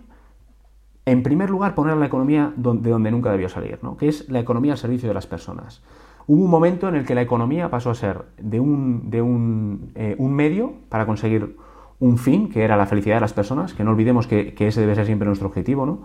en 1.06 1.24
primer 1.24 1.50
lugar, 1.50 1.76
poner 1.76 1.94
a 1.94 1.98
la 1.98 2.08
economía 2.08 2.52
de 2.56 2.90
donde 2.90 3.12
nunca 3.12 3.32
debió 3.32 3.48
salir, 3.48 3.80
¿no? 3.84 3.96
Que 3.96 4.08
es 4.08 4.28
la 4.30 4.40
economía 4.40 4.74
al 4.74 4.80
servicio 4.80 5.08
de 5.08 5.14
las 5.14 5.28
personas. 5.28 5.84
Hubo 6.27 6.43
un 6.43 6.50
momento 6.50 6.89
en 6.89 6.96
el 6.96 7.05
que 7.05 7.15
la 7.15 7.22
economía 7.22 7.69
pasó 7.69 7.89
a 7.89 7.96
ser 7.96 8.25
de 8.38 8.60
un, 8.60 9.10
de 9.10 9.22
un, 9.22 9.91
eh, 9.96 10.15
un 10.17 10.34
medio 10.34 10.74
para 10.89 11.05
conseguir 11.05 11.55
un 12.00 12.17
fin, 12.17 12.50
que 12.50 12.63
era 12.63 12.75
la 12.75 12.86
felicidad 12.86 13.15
de 13.15 13.22
las 13.22 13.34
personas, 13.34 13.74
que 13.74 13.84
no 13.84 13.91
olvidemos 13.91 14.27
que, 14.27 14.53
ese 14.57 14.81
debe 14.81 14.96
ser 14.96 15.05
siempre 15.05 15.25
nuestro 15.25 15.48
objetivo, 15.48 15.86
¿no? 15.86 16.00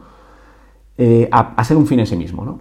Eh, 0.97 1.29
a, 1.33 1.63
ser 1.65 1.77
un 1.77 1.87
fin 1.87 2.01
en 2.01 2.07
sí 2.07 2.17
mismo. 2.17 2.45
¿no? 2.45 2.61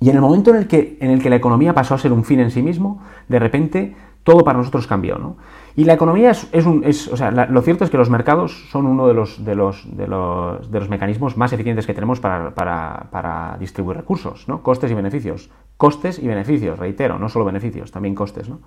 Y 0.00 0.08
en 0.08 0.16
el 0.16 0.22
momento 0.22 0.50
en 0.50 0.56
el, 0.56 0.68
que, 0.68 0.96
en 1.00 1.10
el 1.10 1.22
que 1.22 1.28
la 1.28 1.36
economía 1.36 1.74
pasó 1.74 1.94
a 1.94 1.98
ser 1.98 2.12
un 2.12 2.24
fin 2.24 2.40
en 2.40 2.50
sí 2.50 2.62
mismo, 2.62 3.02
de 3.28 3.38
repente 3.38 3.96
todo 4.22 4.44
para 4.44 4.58
nosotros 4.58 4.86
cambió. 4.86 5.18
¿no? 5.18 5.36
Y 5.76 5.84
la 5.84 5.94
economía 5.94 6.30
es, 6.30 6.48
es 6.52 6.64
un. 6.64 6.84
O 6.84 7.16
sea, 7.16 7.30
lo 7.30 7.62
cierto 7.62 7.84
es 7.84 7.90
que 7.90 7.98
los 7.98 8.08
mercados 8.08 8.68
son 8.70 8.86
uno 8.86 9.06
de 9.06 9.14
los, 9.14 9.44
de 9.44 9.54
los, 9.54 9.84
de 9.96 10.06
los, 10.06 10.70
de 10.70 10.80
los 10.80 10.88
mecanismos 10.88 11.36
más 11.36 11.52
eficientes 11.52 11.86
que 11.86 11.94
tenemos 11.94 12.20
para, 12.20 12.54
para, 12.54 13.08
para 13.10 13.56
distribuir 13.58 13.98
recursos, 13.98 14.48
¿no? 14.48 14.62
costes 14.62 14.90
y 14.90 14.94
beneficios. 14.94 15.50
Costes 15.80 16.18
y 16.18 16.28
beneficios, 16.28 16.78
reitero, 16.78 17.18
no 17.18 17.30
solo 17.30 17.46
beneficios, 17.46 17.90
también 17.90 18.14
costes. 18.14 18.50
¿no? 18.50 18.60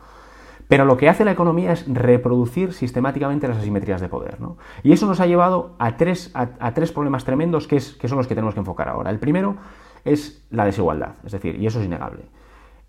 Pero 0.68 0.84
lo 0.84 0.98
que 0.98 1.10
hace 1.10 1.24
la 1.24 1.32
economía 1.32 1.72
es 1.72 1.86
reproducir 1.88 2.74
sistemáticamente 2.74 3.48
las 3.48 3.58
asimetrías 3.58 4.02
de 4.02 4.10
poder. 4.10 4.42
¿no? 4.42 4.58
Y 4.82 4.94
eso 4.94 5.06
nos 5.06 5.20
ha 5.20 5.28
llevado 5.28 5.76
a 5.78 5.96
tres, 5.96 6.32
a, 6.34 6.74
tres 6.74 6.92
problemas 6.92 7.24
tremendos 7.24 7.68
que, 7.68 7.76
es, 7.76 7.94
que 7.94 8.08
son 8.08 8.18
los 8.18 8.26
que 8.26 8.34
tenemos 8.34 8.56
que 8.56 8.62
enfocar 8.62 8.90
ahora. 8.90 9.12
El 9.12 9.20
primero 9.20 9.58
es 10.06 10.44
la 10.50 10.66
desigualdad, 10.66 11.18
es 11.24 11.34
decir, 11.34 11.56
y 11.62 11.68
eso 11.68 11.80
es 11.80 11.86
innegable. 11.86 12.24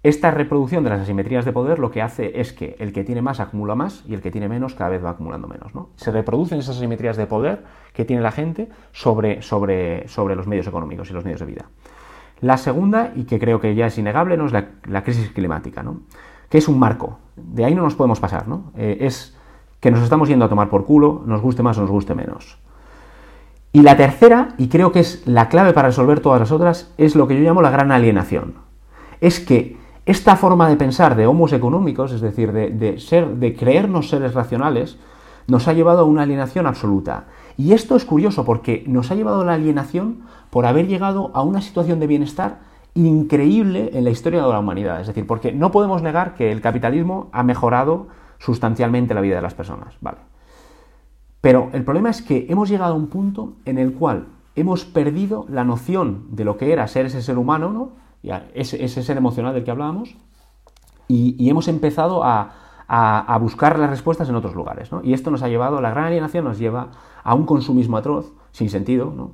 Esta 0.03 0.31
reproducción 0.31 0.85
de 0.85 0.89
las 0.89 1.03
asimetrías 1.03 1.45
de 1.45 1.53
poder 1.53 1.79
lo 1.79 1.91
que 1.91 2.01
hace 2.01 2.41
es 2.41 2.55
que 2.55 2.77
el 2.79 2.95
que 2.95 3.05
tiene 3.05 3.21
más 3.21 3.41
acumula 3.41 3.75
más 3.75 4.05
y 4.09 4.15
el 4.15 4.23
que 4.23 4.31
tiene 4.31 4.49
menos 4.49 4.75
cada 4.75 4.89
vez 4.89 5.05
va 5.05 5.11
acumulando 5.11 5.49
menos. 5.49 5.75
¿no? 5.75 5.91
Se 5.97 6.11
reproducen 6.11 6.61
esas 6.61 6.79
asimetrías 6.79 7.19
de 7.19 7.27
poder 7.27 7.65
que 7.93 8.07
tiene 8.07 8.23
la 8.23 8.33
gente 8.33 8.71
sobre, 8.93 9.43
sobre, 9.43 10.09
sobre 10.09 10.35
los 10.35 10.47
medios 10.47 10.67
económicos 10.67 11.11
y 11.11 11.13
los 11.13 11.25
medios 11.25 11.41
de 11.41 11.47
vida. 11.47 11.67
La 12.45 12.59
segunda, 12.59 13.11
y 13.17 13.25
que 13.25 13.41
creo 13.41 13.59
que 13.59 13.75
ya 13.75 13.87
es 13.87 13.97
innegable, 13.97 14.37
¿no? 14.37 14.45
es 14.45 14.53
la, 14.53 15.03
crisis 15.03 15.31
climática, 15.31 15.83
¿no? 15.83 16.01
que 16.51 16.59
es 16.59 16.69
un 16.69 16.79
marco. 16.79 17.19
De 17.37 17.65
ahí 17.65 17.75
no 17.75 17.83
nos 17.83 17.95
podemos 17.95 18.21
pasar. 18.21 18.47
¿no? 18.47 18.65
Eh, 18.77 18.99
es 19.01 19.35
que 19.81 19.91
nos 19.91 20.03
estamos 20.03 20.29
yendo 20.29 20.45
a 20.45 20.51
tomar 20.51 20.69
por 20.69 20.85
culo, 20.85 21.23
nos 21.25 21.41
guste 21.41 21.63
más 21.63 21.79
o 21.79 21.81
nos 21.81 21.91
guste 21.91 22.15
menos. 22.15 22.59
Y 23.73 23.81
la 23.81 23.97
tercera, 23.97 24.49
y 24.59 24.69
creo 24.69 24.93
que 24.93 25.01
es 25.01 25.27
la 25.27 25.49
clave 25.49 25.73
para 25.73 25.89
resolver 25.89 26.21
todas 26.21 26.39
las 26.39 26.53
otras, 26.53 26.93
es 26.99 27.17
lo 27.17 27.27
que 27.27 27.35
yo 27.35 27.43
llamo 27.43 27.63
la 27.63 27.71
gran 27.71 27.91
alienación. 27.91 28.57
Es 29.23 29.41
que 29.41 29.79
esta 30.05 30.37
forma 30.37 30.69
de 30.69 30.77
pensar 30.77 31.17
de 31.17 31.27
homos 31.27 31.55
económicos, 31.55 32.13
es 32.13 32.21
decir, 32.21 32.53
de, 32.53 32.99
ser, 32.99 33.27
de 33.37 33.57
creernos 33.57 34.11
seres 34.11 34.35
racionales, 34.35 34.99
nos 35.47 35.67
ha 35.67 35.73
llevado 35.73 36.01
a 36.01 36.05
una 36.05 36.25
alienación 36.25 36.67
absoluta. 36.67 37.25
Y 37.57 37.73
esto 37.73 37.97
es 37.97 38.05
curioso 38.05 38.45
porque 38.45 38.85
nos 38.87 39.11
ha 39.11 39.15
llevado 39.15 39.43
a 39.43 39.45
la 39.45 39.55
alienación 39.55 40.23
por 40.51 40.67
haber 40.67 40.87
llegado 40.87 41.31
a 41.35 41.43
una 41.43 41.61
situación 41.61 42.01
de 42.01 42.07
bienestar 42.07 42.61
increíble 42.95 43.91
en 43.93 44.05
la 44.05 44.11
historia 44.11 44.43
de 44.43 44.49
la 44.49 44.59
humanidad. 44.59 45.01
Es 45.01 45.07
decir, 45.07 45.27
porque 45.27 45.53
no 45.53 45.71
podemos 45.71 46.03
negar 46.03 46.35
que 46.35 46.53
el 46.53 46.61
capitalismo 46.61 47.29
ha 47.33 47.43
mejorado 47.43 48.09
sustancialmente 48.39 49.15
la 49.15 49.21
vida 49.21 49.37
de 49.37 49.43
las 49.43 49.55
personas. 49.55 49.95
Vale. 50.01 50.19
Pero 51.41 51.71
el 51.73 51.85
problema 51.85 52.11
es 52.11 52.23
que 52.23 52.47
hemos 52.49 52.69
llegado 52.69 52.95
a 52.95 52.97
un 52.97 53.09
punto 53.09 53.55
en 53.65 53.79
el 53.79 53.93
cual 53.93 54.29
hemos 54.57 54.85
perdido 54.85 55.47
la 55.49 55.65
noción 55.65 56.27
de 56.31 56.45
lo 56.45 56.57
que 56.57 56.73
era 56.73 56.87
ser 56.89 57.07
ese 57.07 57.23
ser 57.23 57.39
humano, 57.39 57.71
¿no? 57.71 57.93
ese, 58.55 58.83
ese 58.83 59.03
ser 59.03 59.17
emocional 59.17 59.53
del 59.53 59.65
que 59.65 59.71
hablábamos, 59.71 60.17
y, 61.09 61.49
hemos 61.49 61.69
empezado 61.69 62.25
a, 62.25 62.55
buscar 63.41 63.79
las 63.79 63.91
respuestas 63.91 64.29
en 64.29 64.35
otros 64.35 64.55
lugares. 64.55 64.91
Y 65.03 65.13
esto 65.13 65.31
nos 65.31 65.43
ha 65.43 65.49
llevado, 65.49 65.81
la 65.81 65.91
gran 65.91 66.07
alienación 66.07 66.45
nos 66.45 66.59
lleva 66.59 66.91
a 67.23 67.35
un 67.35 67.47
consumismo 67.47 67.97
atroz, 67.97 68.33
sin 68.53 68.71
sentido, 68.71 69.33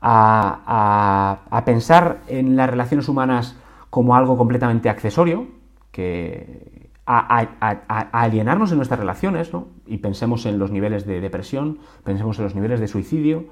a, 0.00 1.62
pensar 1.64 2.20
en 2.26 2.56
las 2.56 2.68
relaciones 2.68 3.08
humanas 3.08 3.56
como 3.90 4.14
algo 4.16 4.36
completamente 4.36 4.88
accesorio, 4.88 5.46
que, 5.90 6.90
a, 7.06 8.08
alienarnos 8.12 8.70
en 8.72 8.78
nuestras 8.78 8.98
relaciones, 8.98 9.50
y 9.86 9.98
pensemos 9.98 10.46
en 10.46 10.58
los 10.58 10.70
niveles 10.70 11.06
de 11.06 11.20
depresión, 11.20 11.78
pensemos 12.04 12.38
en 12.38 12.44
los 12.44 12.54
niveles 12.54 12.80
de 12.80 12.88
suicidio, 12.88 13.44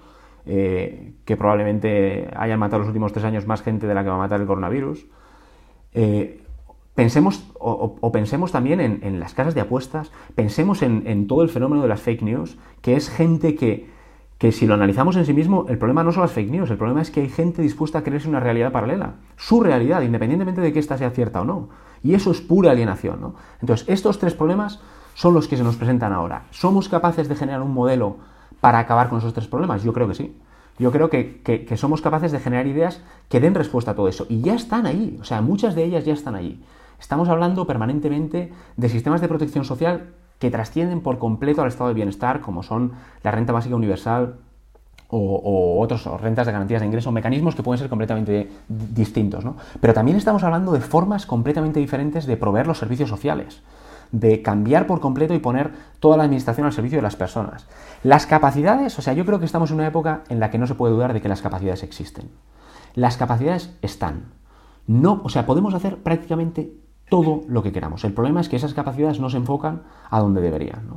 eh, 0.47 1.13
que 1.27 1.37
probablemente 1.37 2.31
hayan 2.35 2.59
matado 2.59 2.81
los 2.81 2.89
últimos 2.89 3.13
tres 3.13 3.27
años 3.27 3.47
más 3.47 3.63
gente 3.63 3.87
de 3.87 3.95
la 3.95 4.03
que 4.03 4.09
va 4.09 4.17
a 4.17 4.19
matar 4.19 4.41
el 4.41 4.47
coronavirus. 4.47 5.07
Eh, 5.93 6.43
pensemos 6.95 7.45
o, 7.59 8.13
pensemos 8.13 8.53
también 8.53 8.81
en, 8.81 9.21
las 9.21 9.35
casas 9.35 9.55
de 9.55 9.61
apuestas, 9.61 10.11
pensemos 10.35 10.83
en, 10.83 11.27
todo 11.27 11.43
el 11.43 11.49
fenómeno 11.49 11.83
de 11.83 11.89
las 11.89 12.01
fake 12.01 12.23
news, 12.23 12.59
que 12.83 12.97
es 12.97 13.09
gente 13.09 13.55
que, 13.55 13.91
que 14.39 14.53
si 14.53 14.67
lo 14.67 14.75
analizamos 14.75 15.17
en 15.17 15.27
sí 15.27 15.33
mismo, 15.33 15.67
el 15.69 15.79
problema 15.79 16.03
no 16.03 16.13
son 16.13 16.23
las 16.23 16.33
fake 16.33 16.51
news, 16.51 16.71
el 16.71 16.77
problema 16.79 17.03
es 17.03 17.11
que 17.11 17.21
hay 17.21 17.29
gente 17.29 17.63
dispuesta 17.63 17.99
a 17.99 18.03
creerse 18.03 18.29
una 18.29 18.41
realidad 18.41 18.73
paralela, 18.73 19.15
su 19.37 19.63
realidad, 19.63 20.03
independientemente 20.03 20.61
de 20.61 20.73
que 20.73 20.79
ésta 20.79 20.99
sea 20.99 21.11
cierta 21.11 21.43
o 21.43 21.45
no. 21.45 21.69
Y 22.03 22.15
eso 22.15 22.31
es 22.31 22.41
pura 22.41 22.71
alienación. 22.71 23.21
¿no? 23.21 23.35
Entonces, 23.61 23.87
estos 23.89 24.19
tres 24.19 24.35
problemas 24.35 24.81
son 25.15 25.35
los 25.35 25.49
que 25.49 25.57
se 25.57 25.63
nos 25.63 25.77
presentan 25.77 26.13
ahora. 26.13 26.45
¿Somos 26.51 26.89
capaces 26.89 27.29
de 27.29 27.37
generar 27.37 27.63
un 27.63 27.75
modelo 27.75 28.17
para 28.61 28.79
acabar 28.79 29.09
con 29.09 29.19
esos 29.19 29.35
tres 29.35 29.49
problemas? 29.49 29.83
Yo 29.83 29.93
creo 29.93 30.09
que 30.09 30.15
sí. 30.15 30.35
Yo 30.79 30.91
creo 30.91 31.11
que, 31.11 31.77
somos 31.77 32.01
capaces 32.01 32.33
de 32.33 32.41
generar 32.41 32.67
ideas 32.67 33.03
que 33.29 33.39
den 33.39 33.55
respuesta 33.55 33.91
a 33.91 33.95
todo 33.95 34.09
eso. 34.09 34.25
Y 34.31 34.41
ya 34.41 34.55
están 34.55 34.87
ahí, 34.87 35.19
o 35.21 35.25
sea, 35.25 35.43
muchas 35.43 35.75
de 35.75 35.85
ellas 35.85 36.07
ya 36.07 36.15
están 36.15 36.35
ahí. 36.35 36.59
Estamos 37.01 37.29
hablando 37.29 37.67
permanentemente 37.67 38.53
de 38.77 38.89
sistemas 38.89 39.21
de 39.21 39.29
protección 39.29 39.65
social 39.65 40.11
que 40.39 40.51
trascienden 40.51 41.01
por 41.01 41.19
completo 41.19 41.63
al 41.63 41.69
estado 41.69 41.89
de 41.89 41.95
bienestar, 41.95 42.41
como 42.41 42.63
son 42.63 42.93
la 43.23 43.31
renta 43.31 43.53
básica 43.53 43.75
universal 43.75 44.37
o, 45.09 45.81
otras 45.81 46.05
rentas 46.21 46.47
de 46.47 46.53
garantías 46.53 46.81
de 46.81 46.87
ingreso, 46.87 47.11
mecanismos 47.11 47.57
que 47.57 47.63
pueden 47.63 47.79
ser 47.79 47.89
completamente 47.89 48.49
distintos. 48.69 49.45
¿no? 49.45 49.57
Pero 49.81 49.93
también 49.93 50.17
estamos 50.17 50.45
hablando 50.45 50.73
de 50.73 50.81
formas 50.81 51.27
completamente 51.27 51.81
diferentes 51.81 52.27
de 52.27 52.37
proveer 52.37 52.67
los 52.67 52.79
servicios 52.79 53.09
sociales 53.09 53.63
de 54.13 54.43
cambiar 54.43 54.87
por 54.89 55.01
completo 55.01 55.35
y 55.35 55.39
poner 55.39 55.71
toda 56.01 56.17
la 56.17 56.25
administración 56.25 56.67
al 56.67 56.73
servicio 56.73 56.99
de 56.99 57.03
las 57.03 57.15
personas. 57.17 57.67
Las 58.03 58.27
capacidades, 58.27 58.99
o 58.99 59.03
sea, 59.03 59.13
yo 59.13 59.25
creo 59.25 59.39
que 59.39 59.45
estamos 59.45 59.71
en 59.71 59.77
una 59.77 59.87
época 59.87 60.25
en 60.29 60.41
la 60.41 60.51
que 60.51 60.59
no 60.59 60.67
se 60.67 60.75
puede 60.75 60.95
dudar 60.95 61.13
de 61.13 61.21
que 61.21 61.29
las 61.29 61.43
capacidades 61.43 61.85
existen. 61.85 62.29
Las 62.95 63.17
capacidades 63.17 63.77
están. 63.83 64.33
No, 64.89 65.21
o 65.23 65.29
sea, 65.29 65.47
podemos 65.47 65.75
hacer 65.75 65.99
prácticamente 65.99 66.73
todo 67.11 67.43
lo 67.49 67.63
que 67.63 67.73
queramos. 67.73 68.05
El 68.05 68.15
problema 68.15 68.41
es 68.41 68.49
que 68.49 68.57
esas 68.57 68.73
capacidades 68.73 69.21
no 69.21 69.29
se 69.29 69.37
enfocan 69.37 69.83
a 70.09 70.21
donde 70.21 70.41
deberían. 70.41 70.89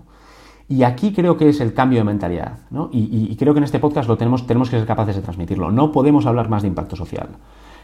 Y 0.69 0.83
aquí 0.83 1.11
creo 1.11 1.35
que 1.35 1.49
es 1.49 1.59
el 1.59 1.73
cambio 1.73 1.99
de 1.99 2.05
mentalidad. 2.05 2.59
Y, 2.91 3.35
creo 3.35 3.53
que 3.53 3.57
en 3.57 3.65
este 3.65 3.79
podcast 3.79 4.07
lo 4.07 4.17
tenemos, 4.17 4.47
tenemos 4.47 4.69
que 4.69 4.77
ser 4.77 4.87
capaces 4.87 5.17
de 5.17 5.21
transmitirlo. 5.21 5.71
No 5.71 5.91
podemos 5.91 6.25
hablar 6.25 6.47
más 6.47 6.61
de 6.61 6.69
impacto 6.69 6.95
social. 6.95 7.27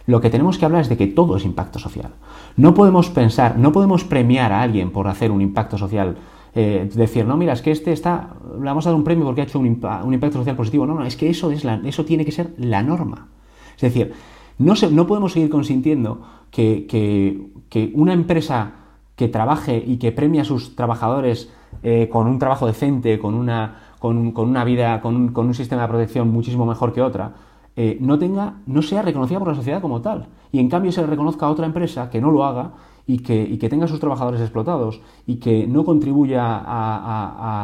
Lo 0.05 0.21
que 0.21 0.29
tenemos 0.29 0.57
que 0.57 0.65
hablar 0.65 0.81
es 0.81 0.89
de 0.89 0.97
que 0.97 1.07
todo 1.07 1.35
es 1.35 1.43
impacto 1.43 1.77
social. 1.77 2.13
No 2.55 2.73
podemos 2.73 3.09
pensar, 3.09 3.57
no 3.57 3.71
podemos 3.71 4.05
premiar 4.05 4.53
a 4.53 4.61
alguien 4.61 4.91
por 4.91 5.07
hacer 5.07 5.29
un 5.29 5.41
impacto 5.41 5.77
social. 5.77 6.15
Eh, 6.55 6.89
decir, 6.95 7.25
no, 7.25 7.37
mira, 7.37 7.53
es 7.53 7.61
que 7.61 7.71
este 7.71 7.91
está, 7.91 8.29
le 8.57 8.65
vamos 8.65 8.87
a 8.87 8.89
dar 8.89 8.97
un 8.97 9.03
premio 9.03 9.25
porque 9.25 9.41
ha 9.41 9.43
hecho 9.43 9.59
un, 9.59 9.67
impacto 9.67 10.39
social 10.39 10.55
positivo. 10.55 10.85
No, 10.85 10.95
no, 10.95 11.05
es 11.05 11.15
que 11.15 11.29
eso, 11.29 11.51
es 11.51 11.65
eso 11.83 12.05
tiene 12.05 12.25
que 12.25 12.31
ser 12.31 12.53
la 12.57 12.81
norma. 12.81 13.27
Es 13.75 13.81
decir, 13.81 14.13
no, 14.57 14.73
no 14.91 15.07
podemos 15.07 15.33
seguir 15.33 15.49
consintiendo 15.49 16.21
que, 16.51 17.48
una 17.93 18.13
empresa 18.13 18.71
que 19.15 19.27
trabaje 19.27 19.83
y 19.85 19.97
que 19.97 20.11
premie 20.11 20.41
a 20.41 20.45
sus 20.45 20.75
trabajadores 20.75 21.51
eh, 21.83 22.09
con 22.11 22.27
un 22.27 22.39
trabajo 22.39 22.67
decente, 22.67 23.19
con 23.19 23.33
una, 23.35 23.93
con, 23.99 24.33
una 24.35 24.63
vida, 24.63 25.01
con 25.01 25.35
un 25.35 25.53
sistema 25.53 25.83
de 25.83 25.87
protección 25.87 26.29
muchísimo 26.29 26.65
mejor 26.65 26.93
que 26.93 27.01
otra, 27.01 27.33
eh, 27.81 27.97
no, 28.01 28.19
tenga, 28.19 28.55
no 28.65 28.81
sea 28.81 29.01
reconocida 29.01 29.39
por 29.39 29.47
la 29.47 29.55
sociedad 29.55 29.81
como 29.81 30.01
tal. 30.01 30.27
Y 30.51 30.59
en 30.59 30.67
cambio 30.67 30.91
se 30.91 30.99
le 30.99 31.07
reconozca 31.07 31.45
a 31.45 31.49
otra 31.49 31.65
empresa 31.65 32.09
que 32.09 32.19
no 32.19 32.29
lo 32.29 32.43
haga 32.43 32.71
y 33.07 33.19
que, 33.19 33.57
tenga 33.69 33.85
a 33.85 33.87
sus 33.87 34.01
trabajadores 34.01 34.41
explotados 34.41 34.99
y 35.25 35.37
que 35.37 35.65
no 35.65 35.85
contribuya 35.85 36.57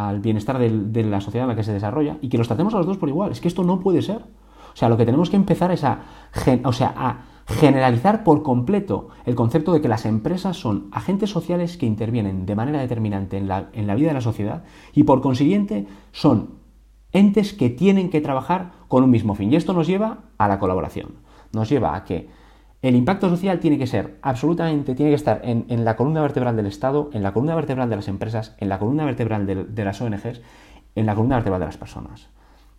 al 0.08 0.22
bienestar 0.22 0.58
de 0.58 1.04
la 1.04 1.20
sociedad 1.20 1.44
en 1.44 1.50
la 1.50 1.56
que 1.58 1.64
se 1.64 1.74
desarrolla 1.74 2.18
y 2.22 2.30
que 2.30 2.38
los 2.38 2.48
tratemos 2.48 2.74
a 2.74 2.78
los 2.78 2.86
dos 2.86 2.98
por 2.98 3.10
igual. 3.10 3.32
Es 3.32 3.42
que 3.42 3.50
esto 3.50 3.66
no 3.66 3.82
puede 3.82 4.02
ser. 4.02 4.18
O 4.18 4.78
sea, 4.78 4.88
lo 4.88 4.96
que 4.96 5.06
tenemos 5.06 5.30
que 5.30 5.36
empezar 5.36 5.72
es 5.72 5.84
a, 5.84 6.00
o 6.64 6.72
sea, 6.72 6.94
a 6.96 7.18
generalizar 7.48 8.24
por 8.24 8.44
completo 8.44 9.10
el 9.26 9.36
concepto 9.36 9.72
de 9.72 9.82
que 9.82 9.88
las 9.88 10.06
empresas 10.06 10.58
son 10.58 10.88
agentes 10.92 11.30
sociales 11.30 11.78
que 11.78 11.86
intervienen 11.86 12.46
de 12.46 12.56
manera 12.56 12.80
determinante 12.80 13.38
en 13.38 13.48
la, 13.48 13.70
en 13.74 13.88
la 13.88 13.96
vida 13.96 14.08
de 14.08 14.16
la 14.16 14.22
sociedad 14.22 14.64
y 14.94 15.04
por 15.04 15.22
consiguiente 15.22 15.86
son 16.12 16.56
entes 17.12 17.54
que 17.54 17.70
tienen 17.70 18.10
que 18.10 18.22
trabajar 18.22 18.72
con 18.88 19.04
un 19.04 19.10
mismo 19.10 19.36
fin. 19.36 19.52
Y 19.52 19.56
esto 19.56 19.74
nos 19.74 19.88
lleva 19.88 20.20
a 20.38 20.48
la 20.48 20.60
colaboración. 20.60 21.16
Nos 21.54 21.70
lleva 21.70 21.96
a 21.96 22.04
que 22.04 22.28
el 22.82 22.96
impacto 22.96 23.30
social 23.30 23.60
tiene 23.60 23.80
que 23.80 23.88
ser 23.88 24.20
absolutamente, 24.22 24.94
tiene 24.94 25.12
que 25.12 25.16
estar 25.16 25.42
en, 25.44 25.86
la 25.86 25.96
columna 25.96 26.22
vertebral 26.22 26.56
del 26.56 26.68
Estado, 26.68 27.10
en 27.14 27.24
la 27.24 27.34
columna 27.34 27.56
vertebral 27.56 27.90
de 27.90 27.96
las 27.96 28.08
empresas, 28.08 28.56
en 28.60 28.70
la 28.70 28.78
columna 28.78 29.06
vertebral 29.06 29.48
de, 29.48 29.84
las 29.84 30.02
ONGs, 30.02 30.42
en 30.94 31.06
la 31.06 31.16
columna 31.16 31.38
vertebral 31.38 31.62
de 31.62 31.66
las 31.66 31.78
personas. 31.78 32.30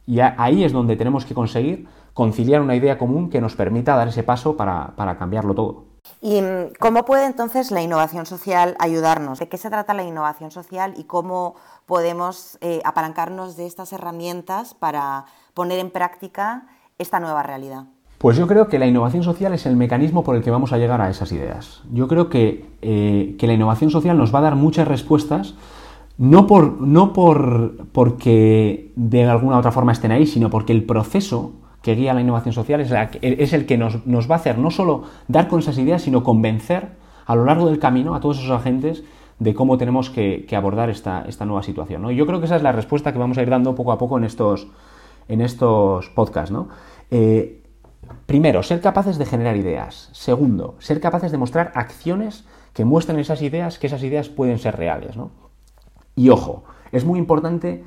Y 0.06 0.20
ahí 0.20 0.64
es 0.64 0.72
donde 0.72 0.96
tenemos 0.96 1.25
que 1.25 1.34
conseguir 1.34 1.88
conciliar 2.14 2.62
una 2.62 2.76
idea 2.76 2.98
común 2.98 3.28
que 3.28 3.40
nos 3.40 3.56
permita 3.56 3.96
dar 3.96 4.08
ese 4.08 4.22
paso 4.22 4.56
para, 4.56 4.94
para 4.96 5.18
cambiarlo 5.18 5.54
todo. 5.54 5.84
¿Y 6.22 6.40
mm, 6.40 6.75
cómo 6.78 7.04
puede 7.04 7.26
entonces 7.26 7.70
la 7.70 7.82
innovación 7.82 8.26
social 8.26 8.76
ayudarnos? 8.78 9.38
¿De 9.38 9.48
qué 9.48 9.58
se 9.58 9.70
trata 9.70 9.94
la 9.94 10.04
innovación 10.04 10.50
social 10.50 10.94
y 10.96 11.04
cómo 11.04 11.56
podemos 11.84 12.58
eh, 12.60 12.80
apalancarnos 12.84 13.56
de 13.56 13.66
estas 13.66 13.92
herramientas 13.92 14.75
para 14.75 15.26
poner 15.54 15.78
en 15.78 15.90
práctica 15.90 16.68
esta 16.98 17.20
nueva 17.20 17.42
realidad? 17.42 17.84
Pues 18.18 18.38
yo 18.38 18.46
creo 18.46 18.68
que 18.68 18.78
la 18.78 18.86
innovación 18.86 19.22
social 19.22 19.52
es 19.52 19.66
el 19.66 19.76
mecanismo 19.76 20.25
por 20.25 20.36
el 20.36 20.42
que 20.42 20.50
vamos 20.50 20.72
a 20.72 20.78
llegar 20.78 21.02
a 21.02 21.10
esas 21.10 21.32
ideas. 21.32 21.82
Yo 21.92 22.08
creo 22.08 22.30
que, 22.30 22.64
eh, 22.80 23.36
la 23.38 23.52
innovación 23.52 23.90
social 23.90 24.16
nos 24.16 24.34
va 24.34 24.38
a 24.38 24.42
dar 24.42 24.56
muchas 24.56 24.88
respuestas, 24.88 25.54
no, 26.18 26.46
por, 26.46 26.80
no 26.80 27.12
por, 27.12 27.87
porque 27.92 28.92
de 28.96 29.25
alguna 29.25 29.58
otra 29.58 29.73
forma 29.73 29.92
estén 29.92 30.12
ahí, 30.12 30.26
sino 30.26 30.50
porque 30.50 30.73
el 30.73 30.85
proceso 30.85 31.52
que 31.82 31.94
guía 31.94 32.14
la 32.14 32.20
innovación 32.20 32.52
social 32.52 32.80
es, 32.80 32.90
es 33.23 33.52
el 33.52 33.66
que 33.66 33.78
nos, 33.78 33.96
va 34.04 34.35
a 34.35 34.38
hacer 34.38 34.58
no 34.58 34.70
solo 34.70 35.04
dar 35.28 35.46
con 35.46 35.61
esas 35.61 35.78
ideas, 35.78 36.02
sino 36.02 36.25
convencer 36.25 36.88
a 37.26 37.37
lo 37.37 37.44
largo 37.44 37.66
del 37.66 37.78
camino 37.78 38.14
a 38.14 38.20
todos 38.20 38.38
esos 38.38 38.50
agentes 38.50 39.04
de 39.38 39.54
cómo 39.54 39.76
tenemos 39.78 40.11
que, 40.11 40.46
abordar 40.56 40.90
esta, 40.90 41.25
esta, 41.28 41.44
nueva 41.44 41.62
situación. 41.62 42.02
¿no? 42.02 42.11
Yo 42.11 42.26
creo 42.26 42.40
que 42.40 42.46
esa 42.46 42.56
es 42.56 42.62
la 42.62 42.73
respuesta 42.73 43.12
que 43.12 43.18
vamos 43.18 43.37
a 43.38 43.42
ir 43.42 43.50
dando 43.50 43.75
poco 43.75 43.92
a 43.92 43.99
poco 43.99 44.16
en 44.18 44.25
estos, 44.25 44.66
en 45.28 45.42
estos 45.42 46.08
podcasts. 46.08 46.50
¿no? 46.50 46.68
Eh, 47.11 47.62
primero, 48.25 48.62
ser 48.62 48.80
capaces 48.80 49.18
de 49.18 49.26
generar 49.26 49.56
ideas. 49.56 50.08
Segundo, 50.12 50.76
ser 50.78 51.00
capaces 51.00 51.30
de 51.30 51.38
mostrar 51.38 51.73
acciones 51.75 52.46
que 52.73 52.85
muestren 52.85 53.18
esas 53.18 53.42
ideas, 53.42 53.78
que 53.78 53.87
esas 53.87 54.02
ideas 54.02 54.28
pueden 54.28 54.58
ser 54.58 54.76
reales. 54.76 55.16
¿no? 55.16 55.30
Y 56.16 56.30
ojo, 56.30 56.64
es 56.90 57.04
muy 57.04 57.18
importante 57.18 57.85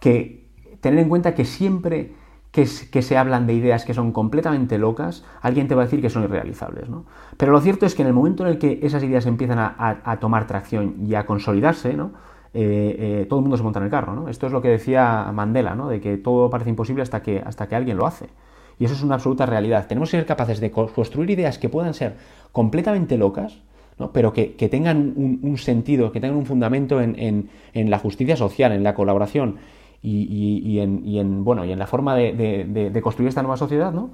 que 0.00 0.48
tener 0.80 1.00
en 1.00 1.08
cuenta 1.08 1.34
que 1.34 1.44
siempre 1.44 2.14
que, 2.52 2.66
se 2.66 3.16
hablan 3.16 3.46
de 3.46 3.54
ideas 3.54 3.84
que 3.84 3.94
son 3.94 4.12
completamente 4.12 4.78
locas, 4.78 5.24
alguien 5.42 5.68
te 5.68 5.74
va 5.74 5.82
a 5.82 5.84
decir 5.84 6.00
que 6.00 6.10
son 6.10 6.24
irrealizables. 6.24 6.88
¿no? 6.88 7.04
Pero 7.36 7.52
lo 7.52 7.60
cierto 7.60 7.86
es 7.86 7.94
que 7.94 8.02
en 8.02 8.08
el 8.08 8.14
momento 8.14 8.44
en 8.44 8.50
el 8.50 8.58
que 8.58 8.80
esas 8.82 9.02
ideas 9.02 9.26
empiezan 9.26 9.58
a, 9.58 10.18
tomar 10.20 10.46
tracción 10.46 10.96
y 11.06 11.14
a 11.14 11.26
consolidarse, 11.26 11.94
¿no? 11.94 12.12
Eh, 12.54 13.20
eh, 13.20 13.26
todo 13.28 13.40
el 13.40 13.42
mundo 13.42 13.58
se 13.58 13.62
monta 13.62 13.78
en 13.78 13.84
el 13.84 13.90
carro. 13.90 14.14
¿no? 14.14 14.28
Esto 14.28 14.46
es 14.46 14.52
lo 14.52 14.62
que 14.62 14.68
decía 14.68 15.30
Mandela, 15.32 15.74
¿no? 15.74 15.88
de 15.88 16.00
que 16.00 16.16
todo 16.16 16.48
parece 16.48 16.70
imposible 16.70 17.02
hasta 17.02 17.22
que, 17.22 17.42
hasta 17.44 17.68
que 17.68 17.76
alguien 17.76 17.96
lo 17.96 18.06
hace. 18.06 18.30
Y 18.78 18.84
eso 18.84 18.94
es 18.94 19.02
una 19.02 19.16
absoluta 19.16 19.44
realidad. 19.44 19.86
Tenemos 19.86 20.10
que 20.10 20.16
ser 20.16 20.26
capaces 20.26 20.60
de 20.60 20.70
construir 20.70 21.30
ideas 21.30 21.58
que 21.58 21.68
puedan 21.68 21.94
ser 21.94 22.16
completamente 22.52 23.18
locas, 23.18 23.60
pero 24.12 24.32
que, 24.32 24.68
tengan 24.70 25.14
un, 25.16 25.58
sentido, 25.58 26.12
que 26.12 26.20
tengan 26.20 26.38
un 26.38 26.46
fundamento 26.46 27.00
en, 27.00 27.48
la 27.74 27.98
justicia 27.98 28.36
social, 28.36 28.72
en 28.72 28.82
la 28.82 28.94
colaboración 28.94 29.56
y, 30.02 30.78
en, 30.78 31.44
bueno, 31.44 31.64
y 31.64 31.72
en 31.72 31.78
la 31.78 31.86
forma 31.86 32.14
de, 32.14 33.00
construir 33.02 33.28
esta 33.28 33.42
nueva 33.42 33.56
sociedad, 33.56 33.92
¿no? 33.92 34.10